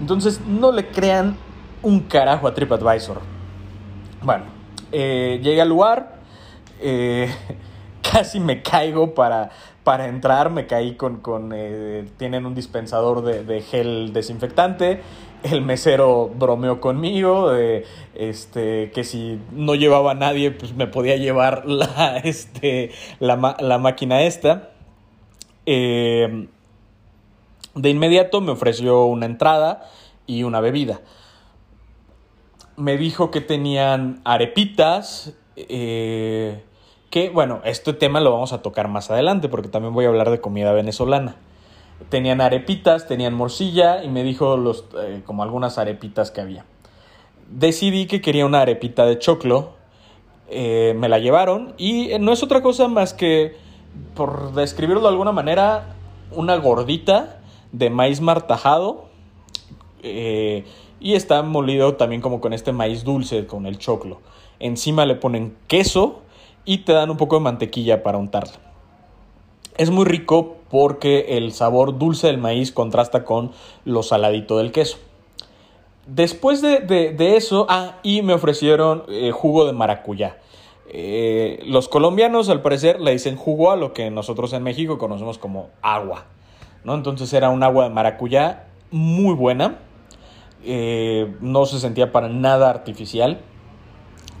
Entonces, 0.00 0.40
no 0.46 0.72
le 0.72 0.88
crean 0.88 1.36
un 1.82 2.00
carajo 2.00 2.48
a 2.48 2.54
TripAdvisor. 2.54 3.20
Bueno, 4.22 4.44
eh, 4.92 5.40
llegué 5.42 5.62
al 5.62 5.68
lugar, 5.68 6.15
eh, 6.80 7.32
casi 8.02 8.40
me 8.40 8.62
caigo 8.62 9.14
para, 9.14 9.50
para 9.84 10.06
entrar, 10.06 10.50
me 10.50 10.66
caí 10.66 10.94
con, 10.94 11.18
con 11.18 11.52
eh, 11.54 12.08
tienen 12.16 12.46
un 12.46 12.54
dispensador 12.54 13.22
de, 13.22 13.60
gel 13.62 14.12
desinfectante, 14.12 15.00
el 15.42 15.62
mesero 15.62 16.30
bromeó 16.34 16.80
conmigo, 16.80 17.52
este, 18.14 18.90
que 18.92 19.04
si 19.04 19.38
no 19.52 19.74
llevaba 19.74 20.12
a 20.12 20.14
nadie, 20.14 20.50
pues 20.50 20.74
me 20.74 20.86
podía 20.86 21.16
llevar 21.16 21.66
la, 21.66 22.18
este, 22.18 22.90
la, 23.20 23.56
la 23.58 23.78
máquina 23.78 24.22
esta. 24.22 24.70
de 25.64 26.48
inmediato 27.74 28.40
me 28.40 28.52
ofreció 28.52 29.04
una 29.06 29.26
entrada 29.26 29.88
y 30.26 30.42
una 30.42 30.60
bebida 30.60 31.00
me 32.76 32.98
dijo 32.98 33.30
que 33.30 33.40
tenían 33.40 34.20
arepitas, 34.24 35.34
eh, 35.56 36.62
que 37.10 37.30
bueno, 37.30 37.60
este 37.64 37.92
tema 37.94 38.20
lo 38.20 38.30
vamos 38.32 38.52
a 38.52 38.62
tocar 38.62 38.88
más 38.88 39.10
adelante 39.10 39.48
porque 39.48 39.68
también 39.68 39.94
voy 39.94 40.04
a 40.04 40.08
hablar 40.08 40.30
de 40.30 40.40
comida 40.40 40.72
venezolana. 40.72 41.36
Tenían 42.10 42.42
arepitas, 42.42 43.06
tenían 43.08 43.32
morcilla 43.32 44.04
y 44.04 44.08
me 44.08 44.22
dijo 44.22 44.58
los, 44.58 44.84
eh, 45.00 45.22
como 45.24 45.42
algunas 45.42 45.78
arepitas 45.78 46.30
que 46.30 46.42
había. 46.42 46.66
Decidí 47.48 48.06
que 48.06 48.20
quería 48.20 48.44
una 48.44 48.60
arepita 48.60 49.06
de 49.06 49.18
choclo, 49.18 49.70
eh, 50.48 50.94
me 50.96 51.08
la 51.08 51.18
llevaron 51.18 51.74
y 51.78 52.10
no 52.20 52.32
es 52.32 52.42
otra 52.42 52.62
cosa 52.62 52.88
más 52.88 53.14
que, 53.14 53.56
por 54.14 54.52
describirlo 54.52 55.02
de 55.02 55.08
alguna 55.08 55.32
manera, 55.32 55.94
una 56.32 56.56
gordita 56.56 57.40
de 57.72 57.88
maíz 57.88 58.20
martajado 58.20 59.06
y 60.02 61.14
está 61.14 61.42
molido 61.42 61.94
también 61.94 62.20
como 62.20 62.40
con 62.40 62.52
este 62.52 62.72
maíz 62.72 63.04
dulce, 63.04 63.46
con 63.46 63.66
el 63.66 63.78
choclo. 63.78 64.20
Encima 64.60 65.06
le 65.06 65.14
ponen 65.14 65.56
queso 65.68 66.22
y 66.64 66.78
te 66.78 66.92
dan 66.92 67.10
un 67.10 67.16
poco 67.16 67.36
de 67.36 67.42
mantequilla 67.42 68.02
para 68.02 68.18
untarla. 68.18 68.54
Es 69.76 69.90
muy 69.90 70.04
rico 70.04 70.56
porque 70.70 71.36
el 71.36 71.52
sabor 71.52 71.98
dulce 71.98 72.26
del 72.28 72.38
maíz 72.38 72.72
contrasta 72.72 73.24
con 73.24 73.52
lo 73.84 74.02
saladito 74.02 74.58
del 74.58 74.72
queso. 74.72 74.98
Después 76.06 76.62
de, 76.62 77.16
eso, 77.36 77.66
ah, 77.68 77.96
y 78.02 78.22
me 78.22 78.32
ofrecieron 78.32 79.04
eh, 79.08 79.32
jugo 79.32 79.66
de 79.66 79.72
maracuyá. 79.72 80.38
Eh, 80.88 81.60
los 81.66 81.88
colombianos, 81.88 82.48
al 82.48 82.62
parecer, 82.62 83.00
le 83.00 83.10
dicen 83.10 83.36
jugo 83.36 83.72
a 83.72 83.76
lo 83.76 83.92
que 83.92 84.10
nosotros 84.10 84.52
en 84.52 84.62
México 84.62 84.98
conocemos 84.98 85.36
como 85.36 85.70
agua. 85.82 86.26
¿no? 86.84 86.94
Entonces 86.94 87.32
era 87.32 87.50
un 87.50 87.62
agua 87.62 87.84
de 87.84 87.90
maracuyá 87.90 88.66
muy 88.90 89.34
buena. 89.34 89.80
Eh, 90.64 91.34
no 91.40 91.66
se 91.66 91.80
sentía 91.80 92.12
para 92.12 92.28
nada 92.28 92.70
artificial. 92.70 93.40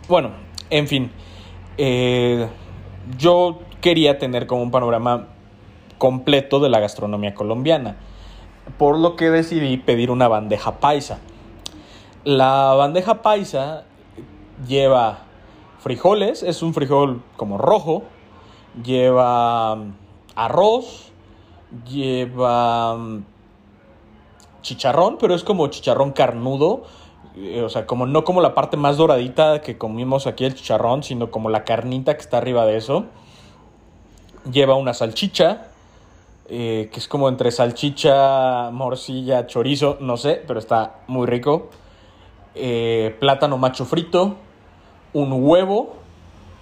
Bueno, 0.08 0.30
en 0.70 0.86
fin, 0.86 1.10
eh, 1.78 2.48
yo 3.18 3.58
quería 3.80 4.18
tener 4.18 4.46
como 4.46 4.62
un 4.62 4.70
panorama 4.70 5.26
completo 5.98 6.60
de 6.60 6.68
la 6.68 6.78
gastronomía 6.78 7.34
colombiana, 7.34 7.96
por 8.78 8.96
lo 8.96 9.16
que 9.16 9.30
decidí 9.30 9.76
pedir 9.78 10.12
una 10.12 10.28
bandeja 10.28 10.78
paisa. 10.78 11.18
La 12.22 12.74
bandeja 12.74 13.20
paisa 13.22 13.82
lleva 14.68 15.24
frijoles, 15.80 16.44
es 16.44 16.62
un 16.62 16.72
frijol 16.72 17.24
como 17.36 17.58
rojo, 17.58 18.04
lleva 18.84 19.76
arroz, 20.36 21.10
lleva 21.90 22.96
chicharrón, 24.62 25.18
pero 25.18 25.34
es 25.34 25.42
como 25.42 25.66
chicharrón 25.66 26.12
carnudo. 26.12 26.84
Eh, 27.36 27.62
o 27.62 27.68
sea, 27.68 27.86
como 27.86 28.06
no 28.06 28.24
como 28.24 28.40
la 28.40 28.54
parte 28.54 28.76
más 28.76 28.96
doradita 28.96 29.60
que 29.60 29.76
comimos 29.76 30.26
aquí 30.26 30.44
el 30.44 30.54
chicharrón, 30.54 31.02
sino 31.02 31.30
como 31.30 31.50
la 31.50 31.64
carnita 31.64 32.14
que 32.14 32.22
está 32.22 32.38
arriba 32.38 32.64
de 32.64 32.78
eso. 32.78 33.06
Lleva 34.50 34.76
una 34.76 34.94
salchicha, 34.94 35.68
eh, 36.48 36.88
que 36.92 37.00
es 37.00 37.08
como 37.08 37.28
entre 37.28 37.50
salchicha, 37.50 38.70
morcilla, 38.70 39.46
chorizo, 39.46 39.98
no 40.00 40.16
sé, 40.16 40.42
pero 40.46 40.58
está 40.58 41.00
muy 41.08 41.26
rico. 41.26 41.70
Eh, 42.54 43.14
plátano 43.20 43.58
macho 43.58 43.84
frito, 43.84 44.36
un 45.12 45.32
huevo, 45.32 45.96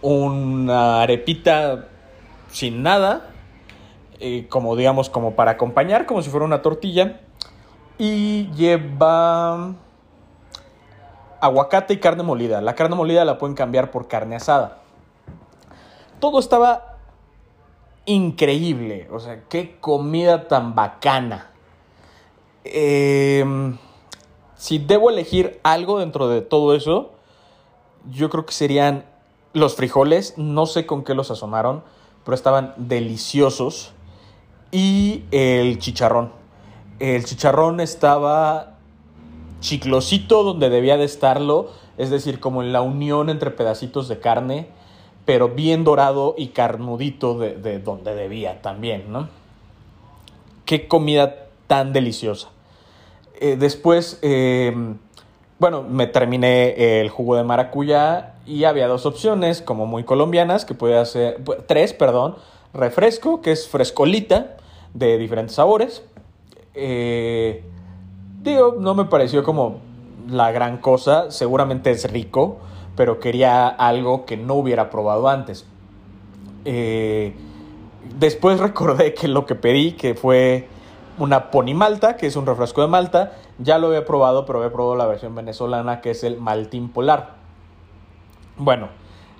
una 0.02 1.02
arepita 1.02 1.88
sin 2.48 2.82
nada, 2.82 3.30
eh, 4.18 4.46
como 4.48 4.74
digamos, 4.74 5.10
como 5.10 5.36
para 5.36 5.52
acompañar, 5.52 6.06
como 6.06 6.22
si 6.22 6.30
fuera 6.30 6.46
una 6.46 6.62
tortilla. 6.62 7.20
Y 7.96 8.50
lleva 8.54 9.74
aguacate 11.44 11.92
y 11.92 11.98
carne 11.98 12.22
molida. 12.22 12.62
La 12.62 12.74
carne 12.74 12.96
molida 12.96 13.24
la 13.24 13.36
pueden 13.36 13.54
cambiar 13.54 13.90
por 13.90 14.08
carne 14.08 14.36
asada. 14.36 14.78
Todo 16.18 16.38
estaba 16.38 16.96
increíble. 18.06 19.08
O 19.12 19.20
sea, 19.20 19.44
qué 19.48 19.76
comida 19.78 20.48
tan 20.48 20.74
bacana. 20.74 21.50
Em, 22.64 23.76
si 24.56 24.78
debo 24.78 25.10
elegir 25.10 25.60
algo 25.62 25.98
dentro 25.98 26.28
de 26.28 26.40
todo 26.40 26.74
eso, 26.74 27.12
yo 28.10 28.30
creo 28.30 28.46
que 28.46 28.54
serían 28.54 29.04
los 29.52 29.76
frijoles. 29.76 30.38
No 30.38 30.64
sé 30.64 30.86
con 30.86 31.04
qué 31.04 31.14
los 31.14 31.26
sazonaron, 31.26 31.84
pero 32.24 32.34
estaban 32.34 32.72
deliciosos. 32.78 33.92
Y 34.70 35.24
el 35.30 35.78
chicharrón. 35.78 36.32
El 37.00 37.24
chicharrón 37.26 37.80
estaba 37.80 38.73
chiclosito 39.64 40.44
donde 40.44 40.68
debía 40.68 40.96
de 40.98 41.04
estarlo, 41.04 41.70
es 41.96 42.10
decir, 42.10 42.38
como 42.38 42.62
en 42.62 42.72
la 42.72 42.82
unión 42.82 43.30
entre 43.30 43.50
pedacitos 43.50 44.08
de 44.08 44.20
carne 44.20 44.68
pero 45.24 45.48
bien 45.48 45.84
dorado 45.84 46.34
y 46.36 46.48
carnudito 46.48 47.38
de, 47.38 47.78
donde 47.78 48.14
debía 48.14 48.60
también, 48.60 49.10
¿no? 49.10 49.28
Qué 50.66 50.86
comida 50.86 51.46
tan 51.66 51.92
deliciosa. 51.92 52.48
Eh, 53.40 53.56
después, 53.58 54.18
em, 54.22 54.98
bueno, 55.58 55.82
me 55.82 56.06
terminé 56.06 57.00
el 57.00 57.08
jugo 57.08 57.36
de 57.36 57.44
maracuyá 57.44 58.34
y 58.46 58.64
había 58.64 58.86
dos 58.86 59.06
opciones, 59.06 59.62
como 59.62 59.86
muy 59.86 60.04
colombianas, 60.04 60.64
que 60.64 60.74
podía 60.74 61.00
hacer, 61.00 61.42
tres, 61.66 61.94
perdón, 61.94 62.36
refresco, 62.74 63.40
que 63.40 63.52
es 63.52 63.66
frescolita, 63.66 64.56
de 64.92 65.18
diferentes 65.18 65.56
sabores. 65.56 66.02
Eh, 66.74 67.64
digo, 68.44 68.76
no 68.78 68.94
me 68.94 69.06
pareció 69.06 69.42
como 69.42 69.80
la 70.28 70.52
gran 70.52 70.78
cosa, 70.78 71.30
seguramente 71.30 71.90
es 71.90 72.10
rico, 72.10 72.58
pero 72.96 73.18
quería 73.20 73.68
algo 73.68 74.24
que 74.24 74.36
no 74.36 74.54
hubiera 74.54 74.90
probado 74.90 75.28
antes. 75.28 75.66
Eh, 76.64 77.34
después 78.18 78.58
recordé 78.60 79.14
que 79.14 79.28
lo 79.28 79.46
que 79.46 79.54
pedí, 79.54 79.92
que 79.92 80.14
fue 80.14 80.68
una 81.18 81.50
Pony 81.50 81.74
Malta, 81.74 82.16
que 82.16 82.26
es 82.26 82.36
un 82.36 82.46
refresco 82.46 82.82
de 82.82 82.88
Malta, 82.88 83.32
ya 83.58 83.78
lo 83.78 83.88
había 83.88 84.04
probado, 84.04 84.46
pero 84.46 84.58
había 84.58 84.72
probado 84.72 84.96
la 84.96 85.06
versión 85.06 85.34
venezolana, 85.34 86.00
que 86.00 86.10
es 86.10 86.24
el 86.24 86.38
Maltín 86.38 86.88
Polar. 86.88 87.34
Bueno, 88.56 88.88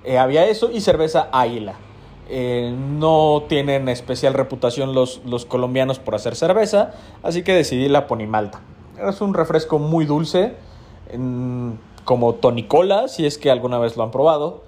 eh, 0.05 0.19
había 0.19 0.47
eso 0.47 0.71
y 0.71 0.81
cerveza 0.81 1.29
Águila. 1.33 1.75
Eh, 2.29 2.75
no 2.75 3.45
tienen 3.49 3.89
especial 3.89 4.33
reputación 4.33 4.95
los, 4.95 5.21
los, 5.27 5.45
colombianos 5.45 5.99
por 5.99 6.15
hacer 6.15 6.37
cerveza, 6.37 6.93
así 7.23 7.43
que 7.43 7.53
decidí 7.53 7.89
la 7.89 8.07
Pony 8.07 8.27
Malta. 8.27 8.63
Es 9.09 9.21
un 9.21 9.35
refresco 9.35 9.79
muy 9.79 10.05
dulce 10.07 10.55
como 12.05 12.35
tonicola, 12.35 13.09
si 13.09 13.27
es 13.27 13.39
que 13.39 13.51
alguna 13.51 13.79
vez 13.79 13.97
lo 13.97 14.03
han 14.03 14.11
probado. 14.11 14.65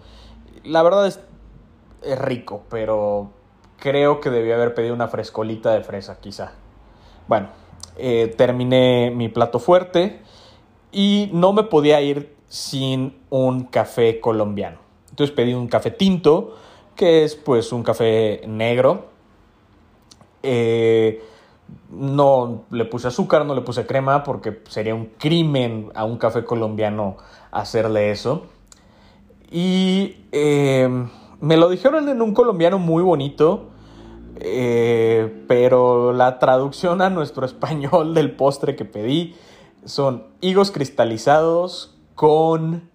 La 0.65 0.83
verdad 0.83 1.07
es, 1.07 1.21
rico, 2.19 2.63
pero 2.71 3.31
creo 3.79 4.21
que 4.21 4.31
debía 4.31 4.55
haber 4.55 4.75
pedido 4.75 4.95
una 4.95 5.09
frescolita 5.09 5.73
de 5.73 5.83
fresa, 5.83 6.21
quizá. 6.21 6.53
Bueno, 7.27 7.49
eh, 7.97 8.33
terminé 8.37 9.11
mi 9.15 9.29
plato 9.29 9.59
fuerte 9.59 10.21
y 10.93 11.31
no 11.33 11.53
me 11.53 11.65
podía 11.65 12.01
ir 12.01 12.37
sin 12.49 13.17
un 13.31 13.65
café 13.65 14.21
colombiano. 14.21 14.79
Entonces 15.11 15.35
pedí 15.35 15.55
un 15.55 15.67
café 15.67 15.91
tinto, 15.91 16.55
que 16.95 17.25
es 17.25 17.35
pues 17.35 17.73
un 17.73 17.83
café 17.83 18.43
negro. 18.47 19.07
Eh, 20.43 21.23
no 21.91 22.65
le 22.71 22.85
puse 22.85 23.09
azúcar, 23.09 23.45
no 23.45 23.55
le 23.55 23.63
puse 23.63 23.87
crema, 23.87 24.23
porque 24.25 24.63
sería 24.69 24.95
un 24.95 25.07
crimen 25.19 25.91
a 25.95 26.05
un 26.05 26.19
café 26.19 26.45
colombiano 26.45 27.17
hacerle 27.51 28.11
eso. 28.11 28.47
Y 29.51 30.17
eh, 30.33 30.89
me 31.41 31.57
lo 31.57 31.69
dijeron 31.69 32.09
en 32.09 32.23
un 32.23 32.35
colombiano 32.35 32.79
muy 32.79 33.03
bonito, 33.03 33.69
eh, 34.41 35.45
pero 35.49 36.13
la 36.13 36.39
traducción 36.39 37.01
a 37.03 37.11
nuestro 37.11 37.47
español 37.47 38.15
del 38.15 38.33
postre 38.33 38.77
que 38.77 38.85
pedí 38.85 39.35
son 39.85 40.25
higos 40.41 40.71
cristalizados 40.71 41.97
con 42.15 42.91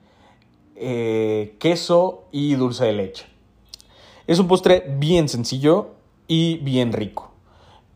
eh, 0.75 1.55
queso 1.59 2.25
y 2.31 2.55
dulce 2.55 2.85
de 2.85 2.93
leche. 2.93 3.25
Es 4.27 4.39
un 4.39 4.47
postre 4.47 4.85
bien 4.97 5.29
sencillo 5.29 5.91
y 6.27 6.57
bien 6.57 6.93
rico. 6.93 7.30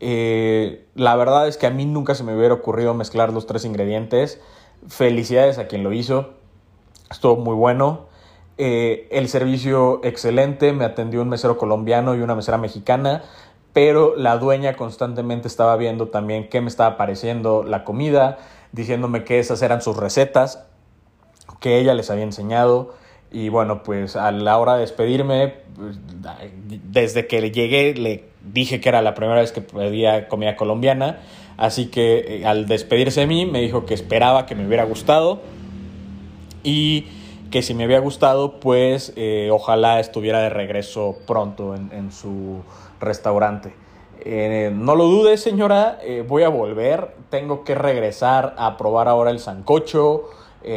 Eh, 0.00 0.86
la 0.94 1.16
verdad 1.16 1.48
es 1.48 1.56
que 1.56 1.66
a 1.66 1.70
mí 1.70 1.86
nunca 1.86 2.14
se 2.14 2.24
me 2.24 2.36
hubiera 2.36 2.54
ocurrido 2.54 2.94
mezclar 2.94 3.32
los 3.32 3.46
tres 3.46 3.64
ingredientes. 3.64 4.40
Felicidades 4.88 5.58
a 5.58 5.68
quien 5.68 5.82
lo 5.82 5.92
hizo. 5.92 6.30
Estuvo 7.10 7.36
muy 7.36 7.54
bueno. 7.54 8.06
Eh, 8.58 9.08
el 9.10 9.28
servicio 9.28 10.00
excelente. 10.04 10.72
Me 10.72 10.84
atendió 10.84 11.22
un 11.22 11.28
mesero 11.28 11.56
colombiano 11.56 12.14
y 12.14 12.20
una 12.20 12.34
mesera 12.34 12.58
mexicana. 12.58 13.22
Pero 13.72 14.16
la 14.16 14.38
dueña 14.38 14.74
constantemente 14.74 15.48
estaba 15.48 15.76
viendo 15.76 16.08
también 16.08 16.48
qué 16.48 16.62
me 16.62 16.68
estaba 16.68 16.96
pareciendo 16.96 17.62
la 17.62 17.84
comida, 17.84 18.38
diciéndome 18.72 19.22
que 19.24 19.38
esas 19.38 19.60
eran 19.60 19.82
sus 19.82 19.98
recetas, 19.98 20.64
que 21.60 21.78
ella 21.78 21.92
les 21.92 22.10
había 22.10 22.24
enseñado. 22.24 22.94
Y 23.30 23.50
bueno, 23.50 23.82
pues 23.82 24.16
a 24.16 24.32
la 24.32 24.56
hora 24.56 24.74
de 24.74 24.80
despedirme, 24.80 25.56
pues, 25.76 25.98
desde 26.90 27.26
que 27.26 27.50
llegué 27.50 27.92
le 27.92 28.24
dije 28.52 28.80
que 28.80 28.88
era 28.88 29.02
la 29.02 29.14
primera 29.14 29.40
vez 29.40 29.52
que 29.52 29.60
pedía 29.60 30.28
comida 30.28 30.56
colombiana, 30.56 31.20
así 31.56 31.86
que 31.86 32.40
eh, 32.40 32.46
al 32.46 32.66
despedirse 32.66 33.20
de 33.20 33.26
mí 33.26 33.46
me 33.46 33.60
dijo 33.60 33.86
que 33.86 33.94
esperaba 33.94 34.46
que 34.46 34.54
me 34.54 34.66
hubiera 34.66 34.84
gustado 34.84 35.40
y 36.62 37.06
que 37.50 37.62
si 37.62 37.74
me 37.74 37.84
había 37.84 38.00
gustado, 38.00 38.58
pues 38.58 39.12
eh, 39.16 39.50
ojalá 39.52 40.00
estuviera 40.00 40.40
de 40.40 40.50
regreso 40.50 41.18
pronto 41.26 41.74
en, 41.74 42.10
su 42.10 42.62
restaurante. 43.00 43.72
Eh, 44.20 44.72
no 44.74 44.96
lo 44.96 45.04
dudes, 45.04 45.42
señora, 45.42 46.00
voy 46.26 46.42
a 46.42 46.48
volver. 46.48 47.14
Tengo 47.30 47.62
que 47.62 47.76
regresar 47.76 48.54
a 48.58 48.76
probar 48.76 49.06
ahora 49.06 49.30
el 49.30 49.38
sancocho, 49.38 50.24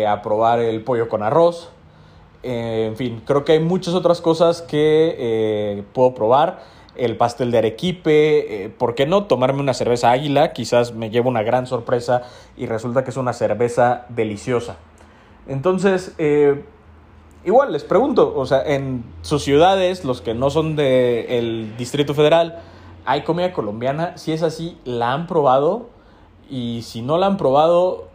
a 0.08 0.22
probar 0.22 0.60
el 0.60 0.84
pollo 0.84 1.10
con 1.10 1.24
arroz. 1.24 1.72
en 2.44 2.96
fin, 2.96 3.24
creo 3.26 3.44
que 3.44 3.54
hay 3.54 3.60
muchas 3.60 3.96
otras 3.96 4.22
cosas 4.22 4.62
que 4.62 5.84
puedo 5.92 6.14
probar 6.14 6.60
el 7.00 7.18
pastel 7.18 7.52
de 7.52 7.60
arequipe, 7.60 8.66
eh, 8.66 8.70
¿por 8.70 8.96
qué 8.96 9.06
no 9.06 9.26
tomarme 9.26 9.62
una 9.62 9.74
cerveza 9.74 10.12
águila? 10.12 10.54
Quizás 10.54 10.94
me 10.94 11.10
llevo 11.10 11.30
una 11.30 11.44
gran 11.44 11.68
sorpresa 11.68 12.24
y 12.58 12.66
resulta 12.66 13.04
que 13.04 13.12
es 13.12 13.18
una 13.18 13.34
cerveza 13.34 14.06
deliciosa. 14.10 14.78
Entonces, 15.48 16.14
eh, 16.18 16.64
igual 17.46 17.72
les 17.72 17.84
pregunto, 17.84 18.34
o 18.36 18.46
sea, 18.46 18.62
en 18.64 19.04
sus 19.22 19.44
ciudades, 19.44 20.06
los 20.06 20.22
que 20.22 20.34
no 20.34 20.50
son 20.50 20.76
del 20.76 21.76
Distrito 21.78 22.14
Federal, 22.14 22.60
¿hay 23.06 23.24
comida 23.24 23.54
colombiana? 23.54 24.18
Si 24.18 24.32
es 24.32 24.44
así, 24.44 24.78
¿la 24.86 25.14
han 25.14 25.28
probado? 25.28 25.90
Y 26.50 26.82
si 26.84 27.02
no 27.02 27.18
la 27.18 27.28
han 27.28 27.38
probado, 27.38 28.08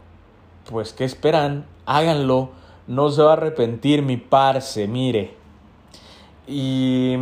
pues 0.70 0.92
¿qué 0.92 1.04
esperan? 1.04 1.66
Háganlo, 1.86 2.50
no 2.86 3.10
se 3.10 3.22
va 3.22 3.30
a 3.30 3.32
arrepentir 3.34 4.02
mi 4.02 4.16
parce, 4.16 4.86
mire. 4.86 5.34
Y 6.46 7.16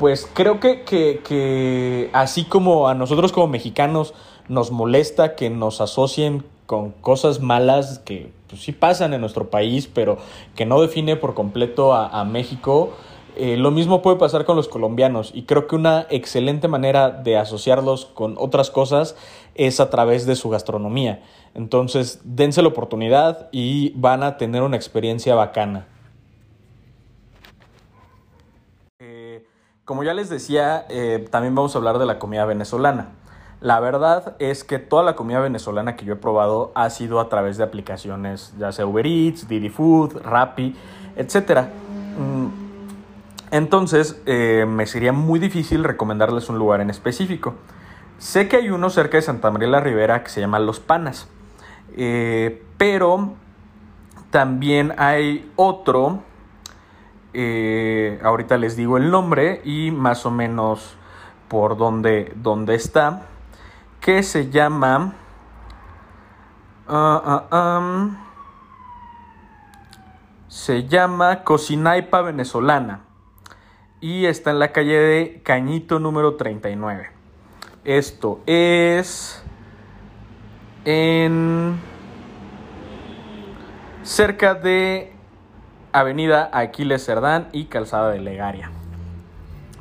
pues 0.00 0.26
creo 0.32 0.60
que, 0.60 2.08
así 2.14 2.44
como 2.44 2.88
a 2.88 2.94
nosotros 2.94 3.32
como 3.32 3.48
mexicanos 3.48 4.14
nos 4.48 4.70
molesta 4.70 5.34
que 5.36 5.50
nos 5.50 5.82
asocien 5.82 6.42
con 6.64 6.92
cosas 6.92 7.40
malas 7.40 7.98
que 7.98 8.32
pues, 8.48 8.62
sí 8.62 8.72
pasan 8.72 9.12
en 9.12 9.20
nuestro 9.20 9.50
país, 9.50 9.90
pero 9.92 10.16
que 10.56 10.64
no 10.64 10.80
define 10.80 11.16
por 11.16 11.34
completo 11.34 11.92
a, 11.92 12.24
México, 12.24 12.94
eh, 13.36 13.58
lo 13.58 13.70
mismo 13.70 14.00
puede 14.00 14.16
pasar 14.16 14.46
con 14.46 14.56
los 14.56 14.68
colombianos 14.68 15.32
y 15.34 15.42
creo 15.42 15.66
que 15.66 15.76
una 15.76 16.06
excelente 16.08 16.66
manera 16.66 17.10
de 17.10 17.36
asociarlos 17.36 18.06
con 18.06 18.36
otras 18.38 18.70
cosas 18.70 19.16
es 19.54 19.80
a 19.80 19.90
través 19.90 20.24
de 20.24 20.34
su 20.34 20.48
gastronomía. 20.48 21.22
Entonces, 21.52 22.20
dense 22.24 22.62
la 22.62 22.68
oportunidad 22.68 23.50
y 23.52 23.92
van 23.96 24.22
a 24.22 24.38
tener 24.38 24.62
una 24.62 24.76
experiencia 24.76 25.34
bacana. 25.34 25.88
Como 29.90 30.04
ya 30.04 30.14
les 30.14 30.28
decía, 30.28 30.86
eh, 30.88 31.26
también 31.32 31.52
vamos 31.56 31.74
a 31.74 31.78
hablar 31.78 31.98
de 31.98 32.06
la 32.06 32.20
comida 32.20 32.44
venezolana. 32.44 33.08
La 33.60 33.80
verdad 33.80 34.36
es 34.38 34.62
que 34.62 34.78
toda 34.78 35.02
la 35.02 35.16
comida 35.16 35.40
venezolana 35.40 35.96
que 35.96 36.04
yo 36.04 36.12
he 36.12 36.16
probado 36.16 36.70
ha 36.76 36.88
sido 36.90 37.18
a 37.18 37.28
través 37.28 37.56
de 37.56 37.64
aplicaciones, 37.64 38.54
ya 38.56 38.70
sea 38.70 38.86
Uber 38.86 39.04
Eats, 39.04 39.48
Didi 39.48 39.68
Food, 39.68 40.22
Rappi, 40.22 40.76
etc. 41.16 41.62
Mm, 42.16 42.46
Entonces, 43.50 44.22
eh, 44.26 44.64
me 44.64 44.86
sería 44.86 45.10
muy 45.10 45.40
difícil 45.40 45.82
recomendarles 45.82 46.48
un 46.48 46.56
lugar 46.56 46.80
en 46.80 46.90
específico. 46.90 47.54
Sé 48.18 48.46
que 48.46 48.58
hay 48.58 48.70
uno 48.70 48.90
cerca 48.90 49.16
de 49.16 49.22
Santa 49.22 49.50
María 49.50 49.66
la 49.66 49.80
Ribera 49.80 50.22
que 50.22 50.30
se 50.30 50.40
llama 50.40 50.60
Los 50.60 50.78
Panas, 50.78 51.26
eh, 51.96 52.62
pero 52.78 53.32
también 54.30 54.94
hay 54.98 55.50
otro, 55.56 56.20
eh, 57.32 58.20
ahorita 58.22 58.56
les 58.56 58.76
digo 58.76 58.96
el 58.96 59.10
nombre 59.10 59.60
y 59.64 59.90
más 59.90 60.26
o 60.26 60.30
menos 60.30 60.96
por 61.48 61.76
dónde, 61.76 62.32
dónde 62.36 62.74
está, 62.74 63.22
que 64.00 64.22
se 64.22 64.50
llama... 64.50 65.14
Ah, 66.88 67.46
ah, 67.50 68.26
se 70.48 70.88
llama 70.88 71.44
Cocinaipa 71.44 72.22
Venezolana 72.22 73.04
y 74.00 74.26
está 74.26 74.50
en 74.50 74.58
la 74.58 74.72
calle 74.72 74.98
de 74.98 75.42
Cañito 75.44 76.00
número 76.00 76.34
39. 76.34 77.10
Esto 77.84 78.40
es 78.46 79.44
en 80.84 81.78
cerca 84.02 84.54
de 84.54 85.09
Avenida 85.92 86.50
Aquiles 86.52 87.04
Cerdán 87.04 87.48
y 87.52 87.64
Calzada 87.64 88.10
de 88.10 88.20
Legaria. 88.20 88.70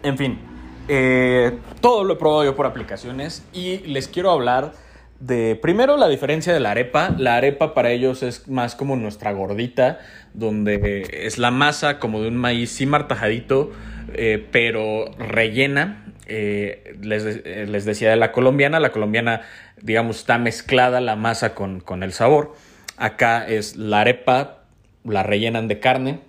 En 0.04 0.18
fin, 0.18 0.40
eh, 0.88 1.58
todo 1.82 2.04
lo 2.04 2.14
he 2.14 2.18
probado 2.18 2.44
yo 2.44 2.56
por 2.56 2.66
aplicaciones 2.66 3.46
y 3.54 3.78
les 3.80 4.08
quiero 4.08 4.32
hablar 4.32 4.74
de 5.20 5.58
primero 5.62 5.98
la 5.98 6.08
diferencia 6.08 6.54
de 6.54 6.60
la 6.60 6.72
arepa. 6.72 7.14
La 7.18 7.36
arepa 7.36 7.74
para 7.74 7.92
ellos 7.92 8.24
es 8.24 8.48
más 8.48 8.76
como 8.76 8.96
nuestra 8.96 9.32
gordita, 9.34 10.00
donde 10.34 11.08
es 11.26 11.38
la 11.38 11.52
masa 11.52 12.00
como 12.00 12.22
de 12.22 12.30
un 12.30 12.38
maíz 12.38 12.72
sí 12.72 12.86
martajadito, 12.86 13.72
eh, 14.14 14.46
pero 14.52 15.12
rellena. 15.18 16.06
Eh, 16.26 16.96
les, 17.02 17.86
decía 17.86 18.12
de 18.12 18.16
la 18.16 18.32
colombiana, 18.32 18.80
la 18.80 18.92
colombiana, 18.92 19.42
digamos, 19.82 20.18
está 20.18 20.38
mezclada 20.38 21.02
la 21.02 21.16
masa 21.16 21.56
con, 21.56 21.80
con 21.80 22.04
el 22.04 22.14
sabor. 22.14 22.56
Acá 22.98 23.48
es 23.48 23.76
la 23.76 24.02
arepa, 24.02 24.59
la 25.04 25.24
rellenan 25.24 25.68
de 25.68 25.80
carne. 25.80 26.20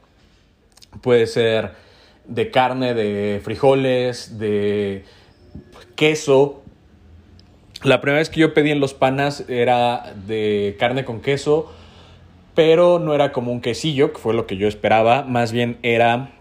Puede 1.02 1.26
ser 1.26 1.72
de 2.26 2.50
carne, 2.50 2.94
de 2.94 3.40
frijoles, 3.42 4.38
de 4.38 5.04
queso. 5.96 6.62
La 7.83 8.00
primera 8.00 8.18
vez 8.18 8.30
que 8.30 8.40
yo 8.40 8.54
pedí 8.54 8.70
en 8.70 8.80
los 8.80 8.94
panas 8.94 9.44
era 9.48 10.12
de 10.26 10.76
carne 10.78 11.04
con 11.04 11.20
queso, 11.20 11.72
pero 12.54 12.98
no 12.98 13.14
era 13.14 13.33
como 13.33 13.52
un 13.52 13.61
quesillo, 13.61 14.12
que 14.12 14.18
fue 14.18 14.35
lo 14.35 14.46
que 14.46 14.56
yo 14.56 14.68
esperaba. 14.68 15.22
Más 15.22 15.52
bien 15.52 15.78
era 15.83 16.33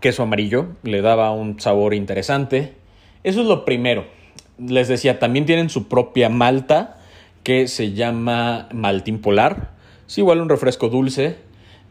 queso 0.00 0.22
amarillo, 0.22 0.68
le 0.82 1.00
daba 1.00 1.30
un 1.32 1.58
sabor 1.58 1.94
interesante. 1.94 2.74
Eso 3.24 3.40
es 3.40 3.46
lo 3.46 3.64
primero. 3.64 4.04
Les 4.58 4.88
decía, 4.88 5.18
también 5.18 5.46
tienen 5.46 5.70
su 5.70 5.88
propia 5.88 6.28
malta 6.28 6.98
que 7.42 7.68
se 7.68 7.92
llama 7.92 8.68
Maltín 8.72 9.20
Polar. 9.20 9.75
Es 10.06 10.18
igual 10.18 10.40
un 10.40 10.48
refresco 10.48 10.88
dulce. 10.88 11.36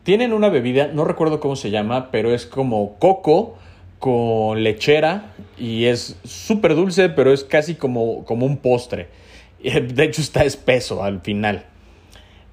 Tienen 0.03 0.33
una 0.33 0.49
bebida, 0.49 0.87
no 0.87 1.03
recuerdo 1.03 1.39
cómo 1.39 1.55
se 1.55 1.71
llama, 1.71 2.11
pero 2.11 2.33
es 2.33 2.45
como 2.45 2.95
coco 2.99 3.57
con 3.99 4.63
lechera 4.63 5.33
y 5.57 5.85
es 5.85 6.19
súper 6.23 6.75
dulce, 6.75 7.09
pero 7.09 7.33
es 7.33 7.43
casi 7.43 7.75
como, 7.75 8.23
como 8.25 8.45
un 8.45 8.57
postre. 8.57 9.09
De 9.63 10.03
hecho 10.03 10.21
está 10.21 10.43
espeso 10.43 11.03
al 11.03 11.21
final. 11.21 11.65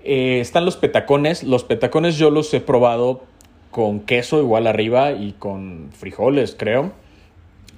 Eh, 0.04 0.40
están 0.40 0.64
los 0.64 0.76
petacones. 0.76 1.42
Los 1.44 1.64
petacones 1.64 2.16
yo 2.16 2.30
los 2.30 2.52
he 2.54 2.60
probado 2.60 3.22
con 3.70 4.00
queso 4.00 4.40
igual 4.40 4.66
arriba 4.66 5.12
y 5.12 5.32
con 5.32 5.90
frijoles, 5.92 6.56
creo. 6.58 6.92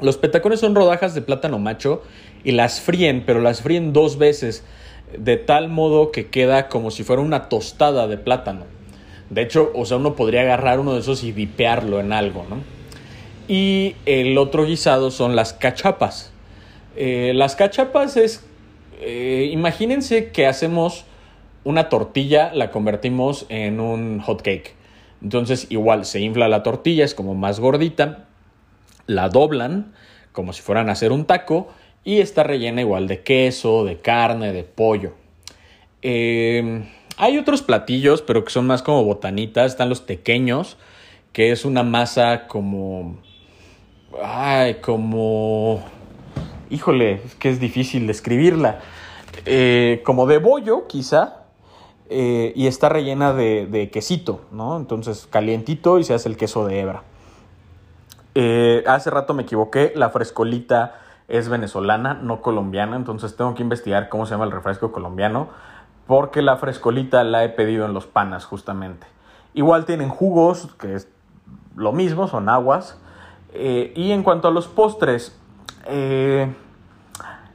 Los 0.00 0.18
petacones 0.18 0.60
son 0.60 0.74
rodajas 0.74 1.14
de 1.14 1.22
plátano 1.22 1.58
macho 1.58 2.02
y 2.42 2.52
las 2.52 2.80
fríen, 2.80 3.22
pero 3.24 3.40
las 3.40 3.62
fríen 3.62 3.92
dos 3.92 4.18
veces, 4.18 4.64
de 5.16 5.36
tal 5.36 5.68
modo 5.68 6.10
que 6.10 6.26
queda 6.26 6.68
como 6.68 6.90
si 6.90 7.04
fuera 7.04 7.22
una 7.22 7.48
tostada 7.48 8.06
de 8.06 8.18
plátano. 8.18 8.64
De 9.30 9.42
hecho, 9.42 9.70
o 9.74 9.84
sea, 9.84 9.96
uno 9.96 10.14
podría 10.16 10.42
agarrar 10.42 10.80
uno 10.80 10.94
de 10.94 11.00
esos 11.00 11.24
y 11.24 11.32
dipearlo 11.32 12.00
en 12.00 12.12
algo, 12.12 12.44
¿no? 12.48 12.58
Y 13.46 13.96
el 14.06 14.38
otro 14.38 14.64
guisado 14.64 15.10
son 15.10 15.36
las 15.36 15.52
cachapas. 15.52 16.32
Eh, 16.96 17.32
las 17.34 17.56
cachapas 17.56 18.16
es, 18.16 18.44
eh, 19.00 19.48
imagínense 19.52 20.30
que 20.30 20.46
hacemos 20.46 21.04
una 21.64 21.88
tortilla, 21.88 22.52
la 22.54 22.70
convertimos 22.70 23.46
en 23.48 23.80
un 23.80 24.20
hot 24.20 24.42
cake 24.42 24.74
entonces 25.24 25.66
igual 25.70 26.04
se 26.04 26.20
infla 26.20 26.48
la 26.48 26.62
tortilla, 26.62 27.04
es 27.04 27.14
como 27.14 27.34
más 27.34 27.58
gordita, 27.58 28.26
la 29.06 29.30
doblan 29.30 29.94
como 30.32 30.52
si 30.52 30.60
fueran 30.60 30.88
a 30.90 30.92
hacer 30.92 31.12
un 31.12 31.24
taco 31.24 31.68
y 32.04 32.20
está 32.20 32.42
rellena 32.42 32.82
igual 32.82 33.08
de 33.08 33.22
queso, 33.22 33.84
de 33.84 34.00
carne, 34.00 34.52
de 34.52 34.62
pollo. 34.62 35.12
Em, 36.02 36.84
hay 37.16 37.38
otros 37.38 37.62
platillos, 37.62 38.20
pero 38.20 38.44
que 38.44 38.50
son 38.50 38.66
más 38.66 38.82
como 38.82 39.04
botanitas. 39.04 39.72
Están 39.72 39.88
los 39.88 40.02
pequeños, 40.02 40.76
que 41.32 41.50
es 41.50 41.64
una 41.64 41.82
masa 41.82 42.46
como... 42.46 43.16
Ay, 44.22 44.74
como... 44.76 45.82
Híjole, 46.68 47.22
es 47.24 47.34
que 47.36 47.48
es 47.48 47.58
difícil 47.58 48.06
describirla. 48.06 48.80
Eh, 49.46 50.02
como 50.04 50.26
de 50.26 50.38
bollo, 50.38 50.86
quizá, 50.86 51.44
eh, 52.10 52.52
y 52.54 52.66
está 52.66 52.88
rellena 52.88 53.32
de, 53.32 53.90
quesito, 53.92 54.42
¿no? 54.52 54.76
Entonces 54.76 55.26
calientito 55.30 55.98
y 55.98 56.04
se 56.04 56.14
hace 56.14 56.28
el 56.28 56.36
queso 56.36 56.66
de 56.66 56.80
hebra. 56.80 57.02
Eh, 58.34 58.84
hace 58.86 59.10
rato 59.10 59.32
me 59.32 59.44
equivoqué, 59.44 59.92
la 59.94 60.10
frescolita 60.10 61.03
es 61.28 61.48
venezolana, 61.48 62.14
no 62.14 62.40
colombiana, 62.40 62.96
entonces 62.96 63.36
tengo 63.36 63.54
que 63.54 63.62
investigar 63.62 64.08
cómo 64.08 64.26
se 64.26 64.32
llama 64.32 64.44
el 64.44 64.52
refresco 64.52 64.92
colombiano, 64.92 65.48
porque 66.06 66.42
la 66.42 66.56
frescolita 66.56 67.24
la 67.24 67.44
he 67.44 67.48
pedido 67.48 67.86
en 67.86 67.94
los 67.94 68.06
panas 68.06 68.44
justamente. 68.44 69.06
Igual 69.54 69.84
tienen 69.84 70.08
jugos, 70.08 70.74
que 70.78 70.94
es 70.94 71.08
lo 71.76 71.92
mismo, 71.92 72.28
son 72.28 72.48
aguas. 72.48 73.00
Eh, 73.52 73.92
y 73.94 74.10
en 74.10 74.22
cuanto 74.22 74.48
a 74.48 74.50
los 74.50 74.66
postres, 74.66 75.38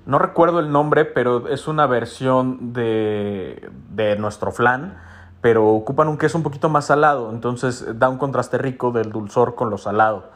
no 0.06 0.18
recuerdo 0.18 0.60
el 0.60 0.72
nombre, 0.72 1.06
pero 1.06 1.48
es 1.50 1.68
una 1.68 1.86
versión 1.86 2.74
de, 2.74 3.70
de 3.90 4.16
nuestro 4.16 4.52
flan, 4.52 4.98
pero 5.42 5.68
ocupan 5.68 6.08
un 6.08 6.18
queso 6.18 6.38
un 6.38 6.44
poquito 6.44 6.70
más 6.70 6.86
salado, 6.86 7.30
entonces 7.32 8.00
da 8.00 8.10
un 8.10 8.18
contraste 8.18 8.58
rico 8.58 8.92
del 8.92 9.12
dulzor 9.12 9.56
con 9.56 9.70
lo 9.70 9.78
salado. 9.78 10.32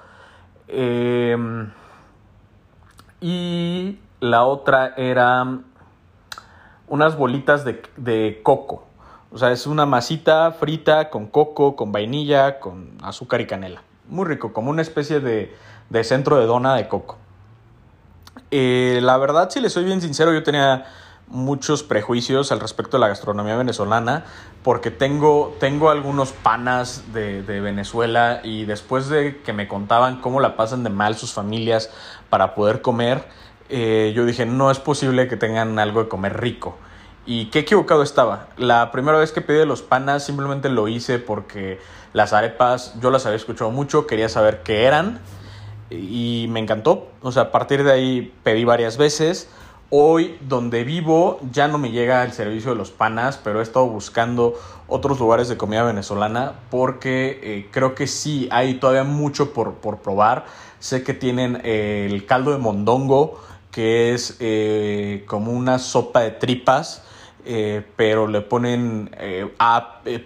Em, 0.67 1.71
y 3.23 3.99
la 4.19 4.43
otra 4.43 4.93
era 4.97 5.59
unas 6.89 7.15
bolitas 7.17 7.63
de, 7.63 7.81
de, 7.95 8.41
coco. 8.43 8.83
O 9.31 9.37
sea, 9.37 9.53
es 9.53 9.65
una 9.65 9.85
masita 9.85 10.51
frita 10.51 11.09
con 11.09 11.27
coco, 11.27 11.77
con 11.77 11.93
vainilla, 11.93 12.59
con 12.59 12.97
azúcar 13.01 13.39
y 13.39 13.47
canela. 13.47 13.81
Muy 14.09 14.25
rico, 14.25 14.51
como 14.51 14.69
una 14.69 14.81
especie 14.81 15.21
de, 15.21 15.55
de 15.89 16.03
centro 16.03 16.37
de 16.37 16.45
dona 16.45 16.75
de 16.75 16.89
coco. 16.89 17.17
Eh, 18.51 18.99
la 19.01 19.15
verdad, 19.17 19.49
si 19.49 19.61
le 19.61 19.69
soy 19.69 19.85
bien 19.85 20.01
sincero, 20.01 20.33
yo 20.33 20.43
tenía 20.43 20.85
muchos 21.27 21.83
prejuicios 21.83 22.51
al 22.51 22.59
respecto 22.59 22.97
de 22.97 23.01
la 23.01 23.07
gastronomía 23.07 23.55
venezolana 23.55 24.25
porque 24.63 24.91
tengo, 24.91 25.55
tengo 25.59 25.89
algunos 25.89 26.31
panas 26.31 27.13
de, 27.13 27.41
Venezuela 27.41 28.41
y 28.43 28.65
después 28.65 29.09
de 29.09 29.41
que 29.41 29.51
me 29.53 29.67
contaban 29.67 30.21
cómo 30.21 30.39
la 30.39 30.55
pasan 30.55 30.83
de 30.83 30.89
mal 30.89 31.15
sus 31.15 31.33
familias 31.33 31.89
para 32.29 32.55
poder 32.55 32.81
comer, 32.81 33.25
eh, 33.69 34.13
yo 34.15 34.25
dije, 34.25 34.45
no 34.45 34.71
es 34.71 34.79
posible 34.79 35.27
que 35.27 35.37
tengan 35.37 35.79
algo 35.79 36.03
de 36.03 36.09
comer 36.09 36.39
rico. 36.39 36.77
Y 37.25 37.45
qué 37.45 37.59
equivocado 37.59 38.03
estaba. 38.03 38.47
La 38.57 38.91
primera 38.91 39.17
vez 39.17 39.31
que 39.31 39.41
pedí 39.41 39.65
los 39.65 39.81
panas 39.81 40.25
simplemente 40.25 40.69
lo 40.69 40.87
hice 40.87 41.19
porque 41.19 41.79
las 42.11 42.33
arepas 42.33 42.95
yo 42.99 43.11
las 43.11 43.25
había 43.25 43.37
escuchado 43.37 43.71
mucho, 43.71 44.07
quería 44.07 44.27
saber 44.27 44.61
qué 44.63 44.83
eran 44.83 45.19
y 45.89 46.47
me 46.49 46.59
encantó. 46.59 47.09
O 47.21 47.31
sea, 47.31 47.43
a 47.43 47.51
partir 47.51 47.83
de 47.83 47.91
ahí 47.91 48.33
pedí 48.43 48.65
varias 48.65 48.97
veces. 48.97 49.49
Hoy, 49.89 50.37
donde 50.41 50.83
vivo, 50.83 51.39
ya 51.51 51.67
no 51.67 51.77
me 51.77 51.91
llega 51.91 52.23
el 52.23 52.31
servicio 52.31 52.71
de 52.71 52.77
los 52.77 52.89
panas, 52.89 53.39
pero 53.43 53.59
he 53.59 53.63
estado 53.63 53.85
buscando 53.85 54.55
otros 54.87 55.19
lugares 55.19 55.49
de 55.49 55.57
comida 55.57 55.83
venezolana 55.83 56.53
porque 56.71 57.39
eh, 57.43 57.69
creo 57.71 57.93
que 57.93 58.07
sí, 58.07 58.47
hay 58.51 58.75
todavía 58.75 59.03
mucho 59.03 59.53
por, 59.53 59.75
probar. 59.75 60.45
Sé 60.79 61.03
que 61.03 61.13
tienen 61.13 61.61
eh, 61.63 62.07
el 62.09 62.25
caldo 62.25 62.51
de 62.51 62.57
mondongo, 62.57 63.39
que 63.71 64.13
es 64.13 64.37
eh, 64.39 65.25
como 65.27 65.51
una 65.51 65.77
sopa 65.77 66.21
de 66.21 66.31
tripas, 66.31 67.03
pero 67.97 68.27
le 68.27 68.39
ponen 68.39 69.11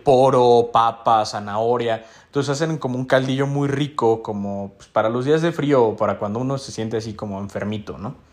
poro, 0.04 0.70
papa, 0.72 1.26
zanahoria. 1.26 2.06
Entonces 2.26 2.52
hacen 2.52 2.78
como 2.78 2.98
un 2.98 3.06
caldillo 3.06 3.48
muy 3.48 3.67
rico, 3.67 4.22
como 4.22 4.74
pues, 4.78 4.88
para 4.88 5.10
los 5.10 5.26
días 5.26 5.41
de 5.41 5.52
frío 5.52 5.84
o 5.84 5.98
para 5.98 6.20
cuando 6.20 6.39
uno 6.39 6.58
se 6.58 6.72
siente 6.72 6.98
así 6.98 7.15
como 7.15 7.39
enfermito, 7.39 7.98
¿no? 7.98 8.27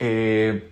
Eh, 0.00 0.68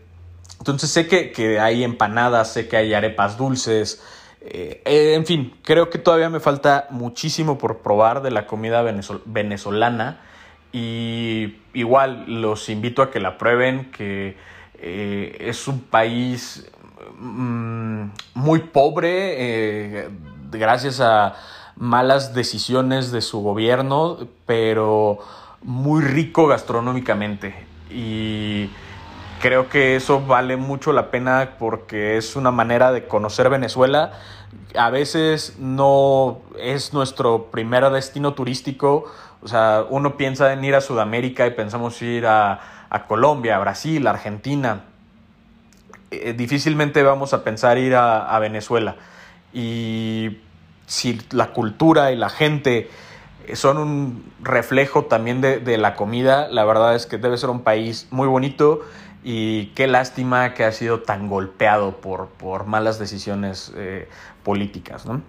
entonces 0.58 0.90
sé 0.90 1.06
que, 1.06 1.60
hay 1.60 1.84
empanadas, 1.84 2.54
sé 2.54 2.66
que 2.66 2.76
hay 2.76 2.94
arepas 2.94 3.36
dulces, 3.36 4.02
Eh, 4.40 4.82
eh, 4.84 5.14
en 5.14 5.26
fin, 5.26 5.52
creo 5.64 5.90
que 5.90 5.98
todavía 5.98 6.30
me 6.30 6.38
falta 6.38 6.86
muchísimo 6.90 7.58
por 7.58 7.78
probar 7.78 8.22
de 8.22 8.30
la 8.30 8.46
comida 8.46 8.82
venezolana 9.26 10.20
y 10.72 11.56
igual 11.74 12.24
los 12.40 12.68
invito 12.68 13.02
a 13.02 13.10
que 13.10 13.18
la 13.18 13.36
prueben, 13.36 13.90
que 13.90 14.36
es 14.80 15.66
un 15.66 15.80
país 15.80 16.70
mm, 17.18 18.04
muy 18.34 18.60
pobre 18.60 20.08
gracias 20.52 21.00
a 21.00 21.34
malas 21.76 22.32
decisiones 22.32 23.10
de 23.10 23.20
su 23.22 23.40
gobierno, 23.40 24.28
pero 24.46 25.18
muy 25.62 26.02
rico 26.02 26.46
gastronómicamente. 26.46 27.54
Y 27.90 28.70
Creo 29.40 29.68
que 29.68 29.94
eso 29.94 30.20
vale 30.20 30.56
mucho 30.56 30.92
la 30.92 31.12
pena 31.12 31.50
porque 31.60 32.16
es 32.16 32.34
una 32.34 32.50
manera 32.50 32.90
de 32.90 33.06
conocer 33.06 33.48
Venezuela. 33.48 34.12
A 34.76 34.90
veces 34.90 35.56
no 35.60 36.40
es 36.58 36.92
nuestro 36.92 37.44
primer 37.52 37.88
destino 37.90 38.34
turístico. 38.34 39.04
O 39.40 39.46
sea, 39.46 39.84
uno 39.88 40.16
piensa 40.16 40.52
en 40.52 40.64
ir 40.64 40.74
a 40.74 40.80
Sudamérica 40.80 41.46
y 41.46 41.52
pensamos 41.52 42.02
ir 42.02 42.26
a, 42.26 42.60
Colombia, 43.06 43.56
a 43.56 43.58
Brasil, 43.60 44.04
a 44.08 44.10
Argentina. 44.10 44.80
Eh, 46.10 46.32
difícilmente 46.32 47.04
vamos 47.04 47.32
a 47.32 47.44
pensar 47.44 47.78
ir 47.78 47.94
a, 47.94 48.36
Venezuela. 48.40 48.96
Y 49.52 50.38
si 50.86 51.20
la 51.30 51.52
cultura 51.52 52.10
y 52.10 52.16
la 52.16 52.28
gente 52.28 52.90
son 53.54 53.78
un 53.78 54.32
reflejo 54.40 55.04
también 55.04 55.40
de, 55.40 55.60
de, 55.60 55.78
la 55.78 55.94
comida. 55.94 56.48
La 56.48 56.64
verdad 56.64 56.96
es 56.96 57.06
que 57.06 57.18
debe 57.18 57.38
ser 57.38 57.50
un 57.50 57.60
país 57.60 58.08
muy 58.10 58.26
bonito 58.26 58.82
y 59.30 59.66
qué 59.74 59.86
lástima 59.86 60.54
que 60.54 60.64
ha 60.64 60.72
sido 60.72 61.00
tan 61.00 61.28
golpeado 61.28 61.98
por, 61.98 62.28
por 62.28 62.64
malas 62.64 62.98
decisiones 62.98 63.70
eh, 63.76 64.08
políticas. 64.42 65.04
¿no? 65.04 65.20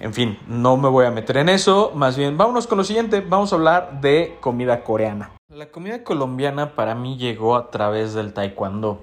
En 0.00 0.14
fin, 0.14 0.38
no 0.48 0.78
me 0.78 0.88
voy 0.88 1.04
a 1.04 1.10
meter 1.10 1.36
en 1.36 1.50
eso, 1.50 1.92
más 1.94 2.16
bien 2.16 2.38
vámonos 2.38 2.66
con 2.66 2.78
lo 2.78 2.84
siguiente, 2.84 3.20
vamos 3.20 3.52
a 3.52 3.56
hablar 3.56 4.00
de 4.00 4.38
comida 4.40 4.82
coreana. 4.84 5.32
La 5.50 5.66
comida 5.66 6.02
colombiana 6.02 6.74
para 6.74 6.94
mí 6.94 7.18
llegó 7.18 7.54
a 7.54 7.70
través 7.70 8.14
del 8.14 8.32
taekwondo. 8.32 9.02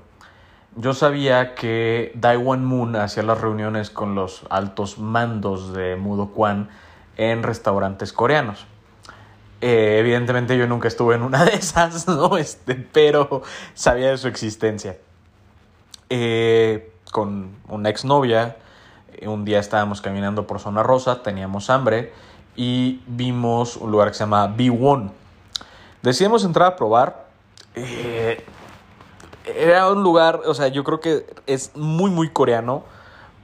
Yo 0.75 0.95
sabía 0.95 1.53
que 1.53 2.11
Daiwan 2.15 2.65
Moon 2.65 2.95
hacía 2.95 3.21
las 3.21 3.39
reuniones 3.39 3.91
con 3.91 4.15
los 4.15 4.47
altos 4.49 4.97
mandos 4.97 5.73
de 5.73 5.95
Mudo 5.95 6.29
Kwan 6.29 6.69
en 7.17 7.43
restaurantes 7.43 8.13
coreanos. 8.13 8.65
Eh, 9.61 9.97
evidentemente 9.99 10.57
yo 10.57 10.67
nunca 10.67 10.87
estuve 10.87 11.15
en 11.15 11.23
una 11.23 11.43
de 11.45 11.55
esas, 11.55 12.07
¿no? 12.07 12.37
Este, 12.37 12.75
pero 12.75 13.41
sabía 13.73 14.09
de 14.09 14.17
su 14.17 14.27
existencia. 14.27 14.97
Eh, 16.09 16.91
con 17.11 17.51
una 17.67 17.89
exnovia, 17.89 18.57
eh, 19.13 19.27
un 19.27 19.45
día 19.45 19.59
estábamos 19.59 20.01
caminando 20.01 20.47
por 20.47 20.59
Zona 20.59 20.83
Rosa, 20.83 21.21
teníamos 21.21 21.69
hambre 21.69 22.13
y 22.55 23.01
vimos 23.07 23.77
un 23.77 23.91
lugar 23.91 24.09
que 24.09 24.13
se 24.15 24.21
llama 24.21 24.55
B1. 24.55 25.11
Decidimos 26.01 26.43
entrar 26.45 26.73
a 26.73 26.75
probar. 26.75 27.27
era 29.45 29.91
un 29.91 30.03
lugar, 30.03 30.41
o 30.45 30.53
sea, 30.53 30.67
yo 30.67 30.83
creo 30.83 30.99
que 30.99 31.25
es 31.47 31.75
muy, 31.75 32.11
muy 32.11 32.29
coreano 32.29 32.83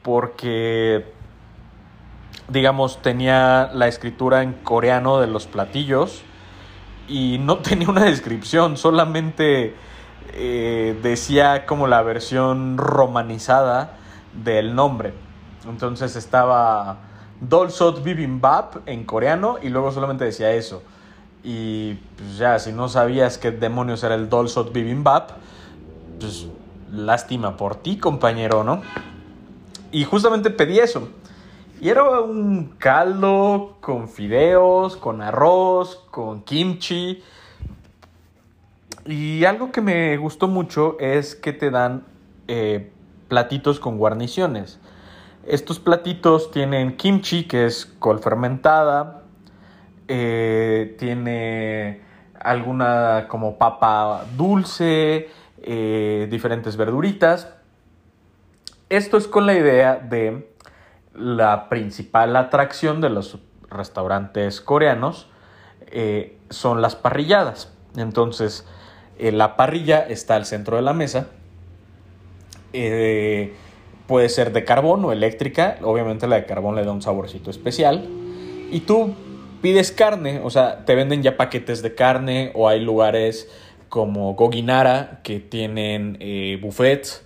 porque 0.01 1.05
digamos, 2.47 3.01
tenía 3.01 3.69
la 3.73 3.87
escritura 3.87 4.43
en 4.43 4.53
coreano 4.53 5.19
de 5.19 5.27
los 5.27 5.47
platillos 5.47 6.23
y 7.07 7.37
no 7.39 7.57
tenía 7.59 7.89
una 7.89 8.05
descripción, 8.05 8.77
solamente 8.77 9.75
eh, 10.33 10.99
decía 11.01 11.65
como 11.65 11.87
la 11.87 12.01
versión 12.01 12.77
romanizada 12.77 13.97
del 14.43 14.75
nombre. 14.75 15.13
Entonces 15.67 16.15
estaba 16.15 16.97
Dolsot 17.41 18.03
Bibimbap 18.03 18.87
en 18.87 19.05
coreano 19.05 19.57
y 19.61 19.69
luego 19.69 19.91
solamente 19.91 20.25
decía 20.25 20.51
eso. 20.51 20.83
Y 21.43 21.93
pues 22.17 22.37
ya, 22.37 22.57
si 22.59 22.71
no 22.71 22.89
sabías 22.89 23.37
qué 23.37 23.51
demonios 23.51 24.03
era 24.03 24.15
el 24.15 24.29
Dolsot 24.29 24.73
Bibimbap, 24.73 25.31
pues 26.19 26.47
lástima 26.91 27.57
por 27.57 27.75
ti, 27.75 27.97
compañero, 27.97 28.63
¿no? 28.63 28.81
Y 29.91 30.03
justamente 30.03 30.49
pedí 30.49 30.79
eso. 30.79 31.09
Y 31.85 31.89
era 31.91 32.19
un 32.19 32.77
caldo 32.79 33.77
con 33.79 34.09
fideos, 34.09 34.97
con 34.97 35.21
arroz, 35.21 36.03
con 36.09 36.41
kimchi. 36.41 37.21
Y 39.05 39.45
algo 39.45 39.71
que 39.71 39.81
me 39.81 40.17
gustó 40.17 40.47
mucho 40.47 40.97
es 40.99 41.35
que 41.35 41.53
te 41.53 41.69
dan 41.69 42.03
eh, 42.47 42.91
platitos 43.27 43.79
con 43.79 43.99
guarniciones. 43.99 44.79
Estos 45.45 45.79
platitos 45.79 46.49
tienen 46.49 46.97
kimchi, 46.97 47.43
que 47.43 47.67
es 47.67 47.85
col 47.85 48.17
fermentada. 48.17 49.21
Eh, 50.07 50.95
tiene 50.97 52.01
alguna 52.39 53.27
como 53.27 53.59
papa 53.59 54.25
dulce, 54.35 55.29
eh, 55.61 56.27
diferentes 56.31 56.77
verduritas. 56.77 57.53
Esto 58.89 59.17
es 59.17 59.27
con 59.27 59.45
la 59.45 59.53
idea 59.53 59.97
de 59.97 60.54
la 61.17 61.69
principal 61.69 62.35
atracción 62.35 63.01
de 63.01 63.09
los 63.09 63.37
restaurantes 63.69 64.61
coreanos 64.61 65.27
eh, 65.87 66.37
son 66.49 66.81
las 66.81 66.95
parrilladas. 66.95 67.73
Entonces, 67.95 68.65
eh, 69.17 69.31
la 69.31 69.55
parrilla 69.55 69.99
está 70.07 70.35
al 70.35 70.45
centro 70.45 70.75
de 70.75 70.81
la 70.81 70.93
mesa. 70.93 71.27
Eh, 72.73 73.53
puede 74.07 74.29
ser 74.29 74.51
de 74.51 74.65
carbón 74.65 75.05
o 75.05 75.11
eléctrica. 75.11 75.77
Obviamente 75.81 76.27
la 76.27 76.37
de 76.37 76.45
carbón 76.45 76.75
le 76.75 76.83
da 76.83 76.91
un 76.91 77.01
saborcito 77.01 77.49
especial. 77.49 78.07
Y 78.71 78.81
tú 78.81 79.13
pides 79.61 79.91
carne, 79.91 80.41
o 80.43 80.49
sea, 80.49 80.85
te 80.85 80.95
venden 80.95 81.23
ya 81.23 81.37
paquetes 81.37 81.81
de 81.81 81.95
carne 81.95 82.51
o 82.55 82.67
hay 82.67 82.81
lugares 82.81 83.49
como 83.89 84.33
Goginara 84.33 85.21
que 85.23 85.39
tienen 85.39 86.19
buffets 86.61 87.24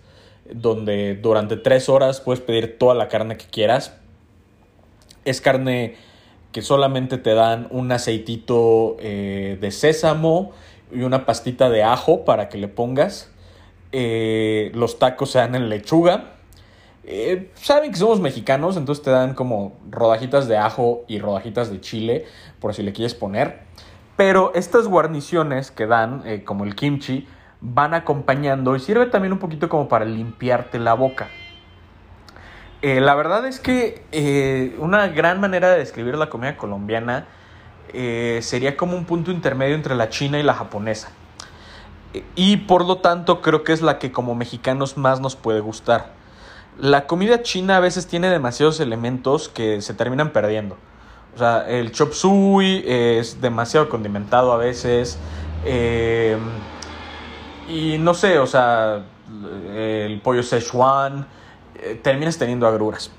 donde 0.53 1.15
durante 1.15 1.57
tres 1.57 1.89
horas 1.89 2.21
puedes 2.21 2.41
pedir 2.41 2.77
toda 2.77 2.95
la 2.95 3.07
carne 3.07 3.37
que 3.37 3.45
quieras. 3.45 3.93
Es 5.25 5.41
carne 5.41 5.95
que 6.51 6.61
solamente 6.61 7.17
te 7.17 7.33
dan 7.33 7.67
un 7.69 7.91
aceitito 7.91 8.97
eh, 8.99 9.57
de 9.61 9.71
sésamo 9.71 10.51
y 10.91 11.01
una 11.01 11.25
pastita 11.25 11.69
de 11.69 11.83
ajo 11.83 12.25
para 12.25 12.49
que 12.49 12.57
le 12.57 12.67
pongas. 12.67 13.31
Eh, 13.91 14.71
los 14.73 14.97
tacos 14.99 15.31
se 15.31 15.39
dan 15.39 15.55
en 15.55 15.69
lechuga. 15.69 16.33
Eh, 17.03 17.51
saben 17.55 17.91
que 17.91 17.97
somos 17.97 18.19
mexicanos, 18.19 18.77
entonces 18.77 19.03
te 19.03 19.11
dan 19.11 19.33
como 19.33 19.77
rodajitas 19.89 20.47
de 20.47 20.57
ajo 20.57 21.03
y 21.07 21.19
rodajitas 21.19 21.71
de 21.71 21.81
chile, 21.81 22.25
por 22.59 22.73
si 22.73 22.83
le 22.83 22.93
quieres 22.93 23.15
poner. 23.15 23.61
Pero 24.15 24.51
estas 24.53 24.87
guarniciones 24.87 25.71
que 25.71 25.87
dan, 25.87 26.23
como 26.43 26.65
el 26.65 26.75
kimchi, 26.75 27.25
van 27.61 27.93
acompañando 27.93 28.75
y 28.75 28.79
sirve 28.79 29.07
también 29.07 29.33
un 29.33 29.39
poquito 29.39 29.69
como 29.69 29.87
para 29.87 30.05
limpiarte 30.05 30.79
la 30.79 30.93
boca. 30.93 31.27
Eh, 32.81 33.01
la 33.01 33.13
verdad 33.15 33.45
es 33.45 33.59
que 33.59 34.05
eh, 34.13 34.75
una 34.79 35.07
gran 35.09 35.41
manera 35.41 35.69
de 35.69 35.79
describir 35.79 36.17
la 36.17 36.29
comida 36.29 36.55
colombiana 36.55 37.27
eh, 37.89 38.39
sería 38.41 38.77
como 38.77 38.95
un 38.95 39.03
punto 39.03 39.31
intermedio 39.31 39.75
entre 39.75 39.95
la 39.95 40.09
china 40.09 40.39
y 40.39 40.43
la 40.43 40.53
japonesa. 40.53 41.09
Y 42.35 42.57
por 42.57 42.85
lo 42.85 42.99
tanto 42.99 43.41
creo 43.41 43.63
que 43.63 43.73
es 43.73 43.81
la 43.81 43.99
que 43.99 44.11
como 44.11 44.33
mexicanos 44.33 44.97
más 44.97 45.19
nos 45.19 45.35
puede 45.35 45.59
gustar. 45.59 46.13
La 46.77 47.05
comida 47.07 47.43
china 47.43 47.77
a 47.77 47.79
veces 47.81 48.07
tiene 48.07 48.29
demasiados 48.29 48.79
elementos 48.79 49.49
que 49.49 49.81
se 49.81 49.93
terminan 49.93 50.31
perdiendo. 50.31 50.77
O 51.35 51.37
sea, 51.37 51.69
el 51.69 51.91
chop 51.91 52.13
suey 52.13 52.83
es 52.87 53.41
demasiado 53.41 53.89
condimentado 53.89 54.53
a 54.53 54.57
veces. 54.57 55.19
Y 57.69 57.99
no 57.99 58.15
sé, 58.15 58.39
o 58.39 58.47
sea, 58.47 59.03
el 59.75 60.19
pollo 60.21 60.41
Szechuan, 60.41 61.27
eh, 61.75 61.99
terminas 62.01 62.39
teniendo 62.39 62.67
agruras. 62.67 63.11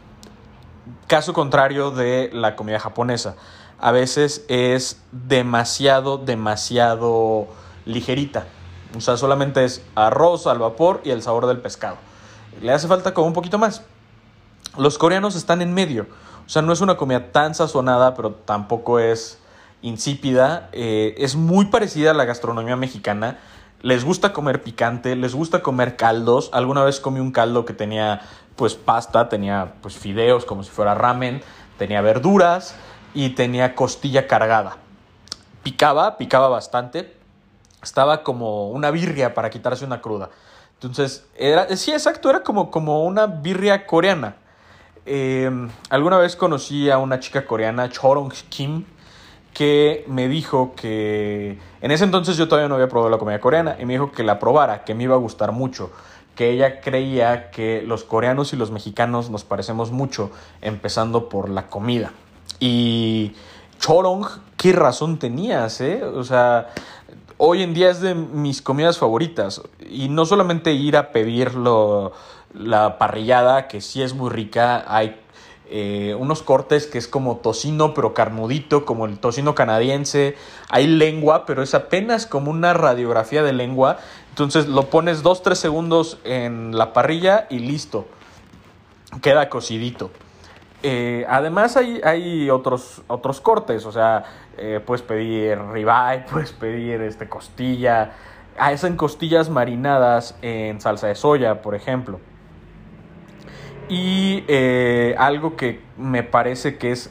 Caso 1.06 1.32
contrario 1.32 1.92
de 1.92 2.30
la 2.32 2.56
comida 2.56 2.80
japonesa. 2.80 3.36
A 3.78 3.92
veces 3.92 4.44
es 4.48 5.02
demasiado, 5.12 6.18
demasiado 6.18 7.46
ligerita. 7.86 8.46
O 8.96 9.00
sea, 9.00 9.16
solamente 9.16 9.64
es 9.64 9.84
arroz 9.94 10.48
al 10.48 10.58
vapor 10.58 11.00
y 11.04 11.10
el 11.10 11.22
sabor 11.22 11.46
del 11.46 11.58
pescado. 11.60 11.96
Le 12.60 12.72
hace 12.72 12.88
falta 12.88 13.14
como 13.14 13.28
un 13.28 13.32
poquito 13.32 13.56
más. 13.56 13.84
Los 14.76 14.98
coreanos 14.98 15.36
están 15.36 15.62
en 15.62 15.72
medio. 15.72 16.08
O 16.44 16.48
sea, 16.48 16.60
no 16.60 16.72
es 16.72 16.80
una 16.80 16.96
comida 16.96 17.30
tan 17.30 17.54
sazonada, 17.54 18.14
pero 18.14 18.32
tampoco 18.32 18.98
es 18.98 19.38
insípida. 19.80 20.68
Eh, 20.72 21.14
es 21.18 21.36
muy 21.36 21.66
parecida 21.66 22.10
a 22.10 22.14
la 22.14 22.24
gastronomía 22.24 22.74
mexicana 22.74 23.38
les 23.82 24.04
gusta 24.04 24.32
comer 24.32 24.62
picante, 24.62 25.16
les 25.16 25.34
gusta 25.34 25.62
comer 25.62 25.96
caldos. 25.96 26.50
Alguna 26.52 26.84
vez 26.84 27.00
comí 27.00 27.20
un 27.20 27.32
caldo 27.32 27.64
que 27.64 27.72
tenía 27.72 28.22
pues 28.56 28.74
pasta, 28.74 29.28
tenía 29.28 29.74
pues 29.80 29.96
fideos 29.96 30.44
como 30.44 30.62
si 30.62 30.70
fuera 30.70 30.94
ramen, 30.94 31.42
tenía 31.78 32.00
verduras 32.02 32.74
y 33.14 33.30
tenía 33.30 33.74
costilla 33.74 34.26
cargada. 34.26 34.76
Picaba, 35.62 36.18
picaba 36.18 36.48
bastante. 36.48 37.16
Estaba 37.82 38.22
como 38.22 38.68
una 38.68 38.90
birria 38.90 39.32
para 39.32 39.48
quitarse 39.48 39.84
una 39.84 40.02
cruda. 40.02 40.30
Entonces, 40.74 41.26
era, 41.36 41.74
sí, 41.76 41.92
exacto, 41.92 42.28
era 42.28 42.42
como, 42.42 42.70
como 42.70 43.04
una 43.04 43.26
birria 43.26 43.86
coreana. 43.86 44.36
Em, 45.06 45.70
alguna 45.88 46.18
vez 46.18 46.36
conocí 46.36 46.90
a 46.90 46.98
una 46.98 47.20
chica 47.20 47.46
coreana, 47.46 47.88
Chorong 47.88 48.32
Kim, 48.48 48.84
que 49.54 50.04
me 50.06 50.28
dijo 50.28 50.74
que 50.74 51.58
en 51.80 51.90
ese 51.90 52.04
entonces 52.04 52.36
yo 52.36 52.48
todavía 52.48 52.68
no 52.68 52.76
había 52.76 52.88
probado 52.88 53.10
la 53.10 53.18
comida 53.18 53.40
coreana 53.40 53.76
y 53.80 53.84
me 53.84 53.94
dijo 53.94 54.12
que 54.12 54.22
la 54.22 54.38
probara, 54.38 54.84
que 54.84 54.94
me 54.94 55.04
iba 55.04 55.14
a 55.14 55.18
gustar 55.18 55.52
mucho, 55.52 55.90
que 56.34 56.50
ella 56.50 56.80
creía 56.80 57.50
que 57.50 57.82
los 57.82 58.04
coreanos 58.04 58.52
y 58.52 58.56
los 58.56 58.70
mexicanos 58.70 59.30
nos 59.30 59.44
parecemos 59.44 59.90
mucho, 59.90 60.30
empezando 60.62 61.28
por 61.28 61.50
la 61.50 61.66
comida. 61.66 62.12
Y 62.58 63.34
Chorong, 63.78 64.26
¿qué 64.56 64.72
razón 64.72 65.18
tenías, 65.18 65.80
eh? 65.80 66.02
O 66.04 66.24
sea, 66.24 66.68
hoy 67.36 67.62
en 67.62 67.74
día 67.74 67.90
es 67.90 68.00
de 68.00 68.14
mis 68.14 68.62
comidas 68.62 68.98
favoritas 68.98 69.62
y 69.80 70.08
no 70.08 70.26
solamente 70.26 70.72
ir 70.72 70.96
a 70.96 71.12
pedirlo 71.12 72.12
la 72.54 72.98
parrillada, 72.98 73.68
que 73.68 73.80
sí 73.80 74.02
es 74.02 74.14
muy 74.14 74.30
rica, 74.30 74.84
hay 74.86 75.20
eh, 75.72 76.16
unos 76.18 76.42
cortes 76.42 76.88
que 76.88 76.98
es 76.98 77.06
como 77.06 77.36
tocino 77.36 77.94
pero 77.94 78.12
carnudito, 78.12 78.84
como 78.84 79.06
el 79.06 79.20
tocino 79.20 79.54
canadiense. 79.54 80.34
Hay 80.68 80.88
lengua, 80.88 81.46
pero 81.46 81.62
es 81.62 81.74
apenas 81.74 82.26
como 82.26 82.50
una 82.50 82.74
radiografía 82.74 83.44
de 83.44 83.52
lengua. 83.52 83.98
Entonces 84.30 84.66
lo 84.66 84.90
pones 84.90 85.22
2-3 85.22 85.54
segundos 85.54 86.18
en 86.24 86.76
la 86.76 86.92
parrilla 86.92 87.46
y 87.50 87.60
listo. 87.60 88.06
Queda 89.22 89.48
cocidito. 89.48 90.10
Eh, 90.82 91.24
además 91.28 91.76
hay, 91.76 92.00
hay 92.02 92.50
otros, 92.50 93.02
otros 93.06 93.40
cortes, 93.40 93.84
o 93.84 93.92
sea, 93.92 94.24
eh, 94.56 94.80
puedes 94.84 95.02
pedir 95.02 95.58
ribeye, 95.58 96.24
puedes 96.30 96.52
pedir 96.52 97.00
este, 97.02 97.28
costilla. 97.28 98.12
Hacen 98.58 98.96
costillas 98.96 99.50
marinadas 99.50 100.36
en 100.42 100.80
salsa 100.80 101.06
de 101.06 101.14
soya, 101.14 101.62
por 101.62 101.76
ejemplo. 101.76 102.18
Y 103.90 104.44
eh, 104.46 105.16
algo 105.18 105.56
que 105.56 105.80
me 105.98 106.22
parece 106.22 106.78
que 106.78 106.92
es 106.92 107.10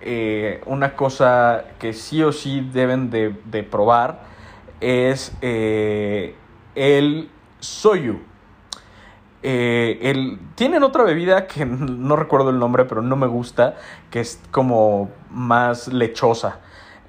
eh, 0.00 0.62
una 0.64 0.96
cosa 0.96 1.66
que 1.78 1.92
sí 1.92 2.22
o 2.22 2.32
sí 2.32 2.66
deben 2.72 3.10
de, 3.10 3.62
probar 3.70 4.22
es 4.80 5.36
eh, 5.42 6.34
el 6.74 7.28
soyu. 7.60 8.20
El, 9.42 10.40
tienen 10.54 10.84
otra 10.84 11.04
bebida 11.04 11.46
que 11.46 11.66
no 11.66 12.16
recuerdo 12.16 12.48
el 12.48 12.58
nombre, 12.58 12.86
pero 12.86 13.02
no 13.02 13.16
me 13.16 13.26
gusta, 13.26 13.76
que 14.10 14.20
es 14.20 14.40
como 14.50 15.10
más 15.30 15.88
lechosa. 15.88 16.60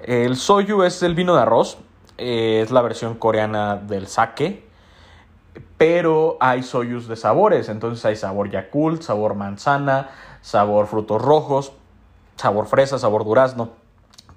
El 0.02 0.36
soyu 0.36 0.82
es 0.82 1.02
el 1.02 1.14
vino 1.14 1.34
de 1.34 1.40
arroz, 1.40 1.78
es 2.18 2.70
la 2.70 2.82
versión 2.82 3.14
coreana 3.14 3.76
del 3.76 4.06
sake 4.06 4.67
pero 5.78 6.36
hay 6.40 6.64
soyus 6.64 7.06
de 7.06 7.16
sabores, 7.16 7.68
entonces 7.68 8.04
hay 8.04 8.16
sabor 8.16 8.50
Yakult, 8.50 9.02
sabor 9.02 9.34
manzana, 9.34 10.10
sabor 10.42 10.88
frutos 10.88 11.22
rojos, 11.22 11.72
sabor 12.36 12.66
fresa, 12.66 12.98
sabor 12.98 13.24
durazno, 13.24 13.70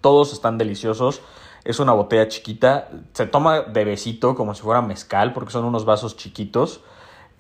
todos 0.02 0.34
están 0.34 0.58
deliciosos. 0.58 1.22
Es 1.64 1.80
una 1.80 1.94
botella 1.94 2.28
chiquita, 2.28 2.90
se 3.14 3.28
toma 3.28 3.62
de 3.62 3.86
besito 3.86 4.36
como 4.36 4.56
si 4.56 4.62
fuera 4.64 4.82
mezcal 4.82 5.34
porque 5.34 5.52
son 5.52 5.66
unos 5.66 5.86
vasos 5.86 6.16
chiquitos. 6.16 6.82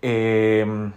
Eh, 0.01 0.91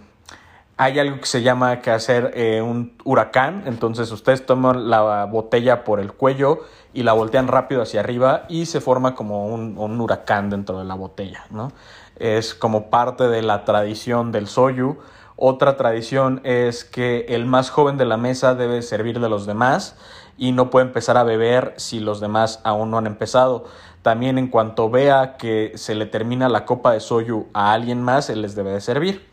hay 0.77 0.99
algo 0.99 1.19
que 1.19 1.25
se 1.25 1.41
llama 1.41 1.79
que 1.79 1.89
hacer 1.89 2.31
eh, 2.35 2.61
un 2.61 2.97
huracán, 3.03 3.63
entonces 3.65 4.11
ustedes 4.11 4.45
toman 4.45 4.89
la 4.89 5.25
botella 5.25 5.83
por 5.83 5.99
el 5.99 6.11
cuello 6.11 6.59
y 6.93 7.03
la 7.03 7.13
voltean 7.13 7.47
rápido 7.47 7.81
hacia 7.81 8.01
arriba 8.01 8.45
y 8.49 8.65
se 8.65 8.81
forma 8.81 9.15
como 9.15 9.47
un, 9.47 9.77
un 9.77 10.01
huracán 10.01 10.49
dentro 10.49 10.77
de 10.79 10.85
la 10.85 10.95
botella, 10.95 11.45
¿no? 11.49 11.71
Es 12.17 12.53
como 12.55 12.89
parte 12.89 13.27
de 13.27 13.41
la 13.41 13.65
tradición 13.65 14.31
del 14.31 14.47
soyu. 14.47 14.97
Otra 15.35 15.75
tradición 15.75 16.41
es 16.43 16.85
que 16.85 17.25
el 17.29 17.45
más 17.45 17.69
joven 17.69 17.97
de 17.97 18.05
la 18.05 18.17
mesa 18.17 18.55
debe 18.55 18.81
servir 18.81 19.19
de 19.19 19.29
los 19.29 19.45
demás 19.45 19.97
y 20.37 20.51
no 20.51 20.69
puede 20.69 20.85
empezar 20.85 21.17
a 21.17 21.23
beber 21.23 21.73
si 21.77 21.99
los 21.99 22.19
demás 22.19 22.61
aún 22.63 22.91
no 22.91 22.97
han 22.97 23.07
empezado. 23.07 23.65
También 24.01 24.37
en 24.37 24.47
cuanto 24.47 24.89
vea 24.89 25.35
que 25.37 25.73
se 25.75 25.95
le 25.95 26.05
termina 26.05 26.47
la 26.47 26.65
copa 26.65 26.93
de 26.93 26.99
soyu 26.99 27.47
a 27.53 27.73
alguien 27.73 28.01
más, 28.01 28.29
él 28.29 28.41
les 28.41 28.55
debe 28.55 28.71
de 28.71 28.81
servir. 28.81 29.27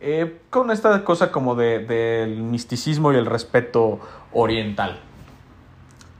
Eh, 0.00 0.40
con 0.50 0.70
esta 0.70 1.04
cosa 1.04 1.32
como 1.32 1.56
del 1.56 2.42
misticismo 2.42 3.12
y 3.12 3.16
el 3.16 3.26
respeto 3.26 3.98
oriental. 4.32 5.00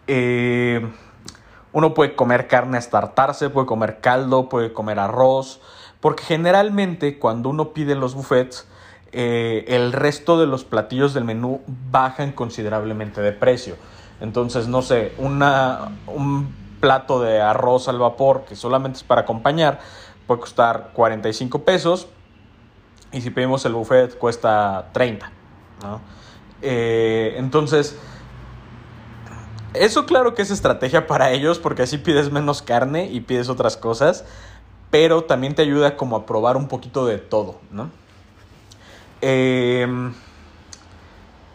Eh, 0.08 0.86
uno 1.72 1.94
puede 1.94 2.16
comer 2.16 2.48
carne 2.48 2.78
hasta 2.78 2.98
hartarse, 2.98 3.50
puede 3.50 3.66
comer 3.66 4.00
caldo, 4.00 4.48
puede 4.48 4.72
comer 4.72 4.98
arroz, 4.98 5.60
porque 6.00 6.22
generalmente 6.24 7.18
cuando 7.18 7.48
uno 7.48 7.72
pide 7.72 7.94
los 7.94 8.14
buffets, 8.14 8.66
eh, 9.12 9.64
el 9.68 9.92
resto 9.92 10.38
de 10.38 10.46
los 10.46 10.64
platillos 10.64 11.14
del 11.14 11.24
menú 11.24 11.62
bajan 11.90 12.32
considerablemente 12.32 13.20
de 13.20 13.32
precio. 13.32 13.76
Entonces, 14.20 14.68
no 14.68 14.82
sé, 14.82 15.12
una, 15.18 15.92
un 16.06 16.54
plato 16.80 17.20
de 17.20 17.40
arroz 17.40 17.88
al 17.88 17.98
vapor 17.98 18.44
que 18.48 18.56
solamente 18.56 18.98
es 18.98 19.04
para 19.04 19.22
acompañar 19.22 19.80
puede 20.26 20.40
costar 20.40 20.90
45 20.92 21.64
pesos 21.64 22.06
y 23.12 23.22
si 23.22 23.30
pedimos 23.30 23.64
el 23.64 23.72
buffet 23.72 24.16
cuesta 24.18 24.90
30. 24.92 25.32
Eh, 26.60 27.34
entonces, 27.38 27.96
eso 29.74 30.06
claro 30.06 30.34
que 30.34 30.42
es 30.42 30.50
estrategia 30.50 31.06
para 31.06 31.30
ellos 31.30 31.58
porque 31.58 31.82
así 31.82 31.98
pides 31.98 32.30
menos 32.30 32.62
carne 32.62 33.06
y 33.10 33.20
pides 33.20 33.48
otras 33.48 33.76
cosas 33.76 34.24
pero 34.90 35.24
también 35.24 35.54
te 35.54 35.62
ayuda 35.62 35.96
como 35.96 36.16
a 36.16 36.26
probar 36.26 36.56
un 36.56 36.68
poquito 36.68 37.06
de 37.06 37.18
todo, 37.18 37.56
¿no? 37.70 37.90
Em, 39.20 40.14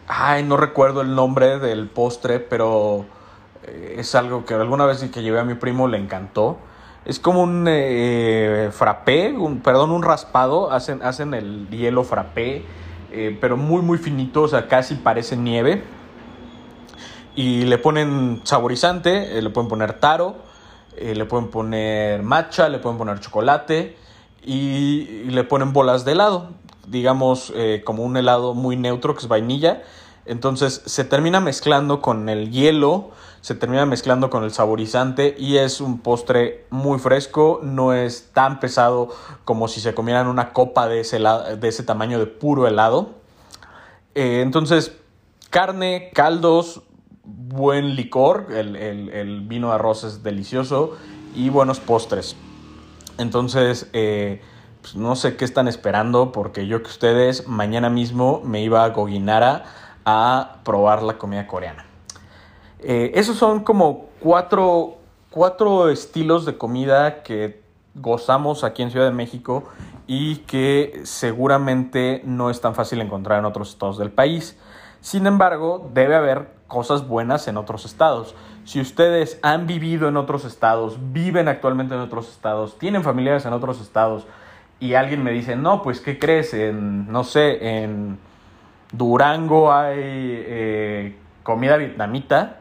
ay, 0.08 0.44
no 0.44 0.58
recuerdo 0.58 1.02
el 1.02 1.16
nombre 1.16 1.60
del 1.60 1.88
postre, 1.88 2.40
pero 2.40 3.06
eh, 3.64 3.96
es 3.98 4.14
algo 4.16 4.46
que 4.46 4.54
alguna 4.54 4.86
vez 4.86 5.04
que 5.04 5.22
llevé 5.22 5.40
a 5.40 5.44
mi 5.44 5.56
primo 5.56 5.88
le 5.88 5.98
encantó. 5.98 6.58
Es 7.06 7.20
como 7.20 7.42
un 7.42 7.66
eh, 7.68 8.70
frappé, 8.72 9.34
un, 9.34 9.60
perdón, 9.60 9.92
un 9.92 10.04
raspado. 10.04 10.72
Hacen, 10.72 11.02
hacen 11.02 11.34
el 11.34 11.68
hielo 11.70 12.04
frappé, 12.04 12.64
eh, 13.12 13.38
pero 13.42 13.58
muy, 13.58 13.82
muy 13.82 13.98
finito, 13.98 14.44
o 14.44 14.48
sea, 14.48 14.68
casi 14.68 14.96
parece 14.96 15.36
nieve. 15.36 15.84
Y 17.36 17.64
le 17.64 17.78
ponen 17.80 18.42
saborizante, 18.44 19.42
le 19.42 19.50
pueden 19.50 19.68
poner 19.68 19.94
taro 19.94 20.53
eh, 20.98 21.16
le 21.16 21.26
pueden 21.26 21.50
poner 21.50 22.24
matcha, 22.24 22.70
le 22.70 22.80
pueden 22.80 22.98
poner 22.98 23.20
chocolate 23.20 23.96
y, 24.44 25.26
le 25.26 25.44
ponen 25.44 25.74
bolas 25.74 26.06
de 26.06 26.14
helado, 26.14 26.50
digamos 26.88 27.52
eh, 27.56 27.82
como 27.86 28.04
un 28.04 28.18
helado 28.18 28.54
muy 28.54 28.76
neutro 28.76 29.14
que 29.14 29.22
es 29.22 29.28
vainilla. 29.28 29.84
Entonces 30.26 30.82
se 30.86 31.04
termina 31.04 31.42
mezclando 31.42 32.02
con 32.02 32.30
el 32.30 32.52
hielo, 32.52 33.12
se 33.42 33.56
termina 33.56 33.86
mezclando 33.86 34.30
con 34.30 34.44
el 34.46 34.52
saborizante 34.52 35.36
y 35.38 35.58
es 35.58 35.82
un 35.82 36.00
postre 36.00 36.66
muy 36.70 36.98
fresco, 36.98 37.60
no 37.62 37.94
es 37.94 38.30
tan 38.34 38.62
pesado 38.62 39.10
como 39.44 39.68
si 39.68 39.82
se 39.82 39.94
comieran 39.94 40.28
una 40.28 40.54
copa 40.54 40.88
de 40.88 41.02
ese, 41.02 41.20
de 41.20 41.68
ese 41.68 41.84
tamaño 41.84 42.20
de 42.20 42.28
puro 42.28 42.68
helado. 42.68 43.10
Eh, 44.16 44.42
entonces, 44.42 44.94
carne, 45.50 46.12
caldos, 46.14 46.84
buen 47.24 47.96
licor, 47.96 48.48
el, 48.52 49.42
vino 49.48 49.70
de 49.70 49.76
arroz 49.76 50.04
es 50.04 50.24
delicioso 50.24 50.98
y 51.36 51.50
buenos 51.50 51.80
postres. 51.80 52.36
Entonces, 53.18 53.90
eh, 53.94 54.42
pues 54.82 54.96
no 54.96 55.16
sé 55.16 55.38
qué 55.38 55.46
están 55.46 55.68
esperando 55.68 56.32
porque 56.32 56.68
yo 56.68 56.84
que 56.84 56.90
ustedes 56.90 57.48
mañana 57.48 57.90
mismo 57.90 58.42
me 58.44 58.62
iba 58.62 58.84
a 58.84 58.90
Goginara 58.90 59.64
a 60.06 60.58
probar 60.64 61.04
la 61.04 61.18
comida 61.18 61.48
coreana. 61.48 61.86
Eh, 62.80 63.12
esos 63.16 63.38
son 63.38 63.64
como 63.64 64.10
cuatro, 64.20 64.98
cuatro 65.30 65.90
estilos 65.90 66.46
de 66.46 66.58
comida 66.58 67.24
que 67.24 67.64
gozamos 67.96 68.66
aquí 68.66 68.82
en 68.82 68.92
Ciudad 68.92 69.06
de 69.06 69.14
México 69.14 69.64
y 70.08 70.38
que 70.38 71.02
seguramente 71.06 72.22
no 72.26 72.50
es 72.50 72.60
tan 72.60 72.76
fácil 72.76 73.00
encontrar 73.00 73.40
en 73.40 73.46
otros 73.46 73.70
estados 73.70 73.98
del 73.98 74.12
país. 74.12 74.58
Sin 75.00 75.28
embargo, 75.28 75.90
debe 75.94 76.16
haber 76.16 76.63
cosas 76.74 77.08
buenas 77.08 77.48
en 77.48 77.56
otros 77.56 77.86
estados. 77.86 78.34
Si 78.66 78.82
ustedes 78.82 79.40
han 79.44 79.68
vivido 79.68 80.08
en 80.08 80.18
otros 80.18 80.44
estados, 80.44 80.98
viven 81.14 81.48
actualmente 81.48 81.94
en 81.94 82.02
otros 82.02 82.30
estados, 82.30 82.80
tienen 82.80 83.04
familiares 83.04 83.46
en 83.46 83.54
otros 83.54 83.80
estados 83.80 84.26
y 84.80 84.96
alguien 84.96 85.24
me 85.24 85.32
dice, 85.32 85.56
no, 85.56 85.84
pues 85.84 86.02
¿qué 86.02 86.18
crees? 86.18 86.56
En, 86.56 87.12
no 87.12 87.24
sé, 87.24 87.84
en 87.84 88.18
Durango 88.92 89.72
hay 89.72 89.94
eh, 89.96 91.16
comida 91.44 91.78
vietnamita, 91.78 92.58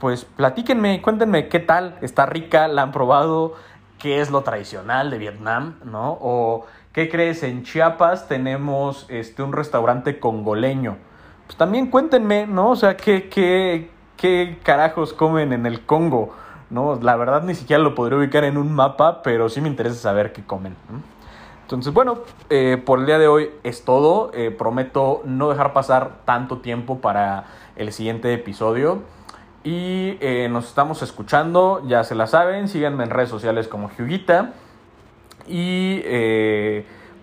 pues 0.00 0.24
platíquenme, 0.24 1.02
cuéntenme 1.02 1.48
qué 1.48 1.58
tal, 1.58 1.98
está 2.00 2.26
rica, 2.26 2.68
la 2.68 2.82
han 2.82 2.92
probado, 2.92 3.54
qué 3.98 4.20
es 4.20 4.30
lo 4.30 4.42
tradicional 4.42 5.10
de 5.10 5.18
Vietnam, 5.18 5.80
¿no? 5.84 6.16
O 6.20 6.66
¿qué 6.92 7.08
crees? 7.08 7.42
En 7.42 7.64
Chiapas 7.64 8.28
tenemos 8.28 9.06
este, 9.08 9.42
un 9.42 9.52
restaurante 9.52 10.20
congoleño 10.20 11.07
pues 11.48 11.56
también 11.56 11.88
cuéntenme, 11.88 12.46
¿no? 12.46 12.72
O 12.72 12.76
sea, 12.76 12.94
¿qué, 12.94 13.30
qué, 13.30 13.90
qué 14.18 14.58
carajos 14.62 15.14
comen 15.14 15.54
en 15.54 15.64
el 15.64 15.86
Congo? 15.86 16.34
¿no? 16.70 16.98
La 17.00 17.16
verdad 17.16 17.42
ni 17.42 17.54
siquiera 17.54 17.82
lo 17.82 17.94
podría 17.94 18.18
ubicar 18.18 18.44
en 18.44 18.58
un 18.58 18.72
mapa, 18.72 19.22
pero 19.22 19.48
sí 19.48 19.60
me 19.62 19.68
interesa 19.68 19.96
saber 19.96 20.32
qué 20.32 20.44
comen. 20.44 20.76
Entonces, 21.62 21.92
bueno, 21.92 22.18
eh, 22.50 22.80
por 22.84 23.00
el 23.00 23.06
día 23.06 23.18
de 23.18 23.28
hoy 23.28 23.50
es 23.62 23.84
todo. 23.84 24.30
Eh, 24.34 24.50
prometo 24.50 25.22
no 25.24 25.48
dejar 25.50 25.72
pasar 25.72 26.18
tanto 26.24 26.58
tiempo 26.58 27.00
para 27.00 27.44
el 27.76 27.92
siguiente 27.92 28.32
episodio. 28.32 29.02
Y 29.64 30.16
eh, 30.20 30.48
nos 30.50 30.68
estamos 30.68 31.02
escuchando, 31.02 31.82
ya 31.86 32.04
se 32.04 32.14
la 32.14 32.26
saben, 32.26 32.68
síganme 32.68 33.04
en 33.04 33.10
redes 33.10 33.28
sociales 33.28 33.68
como 33.68 33.90
Huguita. 33.98 34.52
Y 35.46 36.02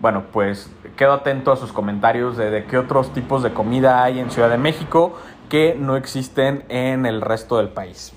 bueno, 0.00 0.24
pues 0.32 0.70
quedo 0.96 1.12
atento 1.12 1.52
a 1.52 1.56
sus 1.56 1.72
comentarios 1.72 2.36
de, 2.36 2.64
qué 2.64 2.78
otros 2.78 3.12
tipos 3.12 3.42
de 3.42 3.52
comida 3.52 4.02
hay 4.02 4.18
en 4.18 4.30
Ciudad 4.30 4.50
de 4.50 4.58
México 4.58 5.18
que 5.48 5.76
no 5.78 5.96
existen 5.96 6.64
en 6.68 7.06
el 7.06 7.20
resto 7.20 7.58
del 7.58 7.68
país. 7.68 8.12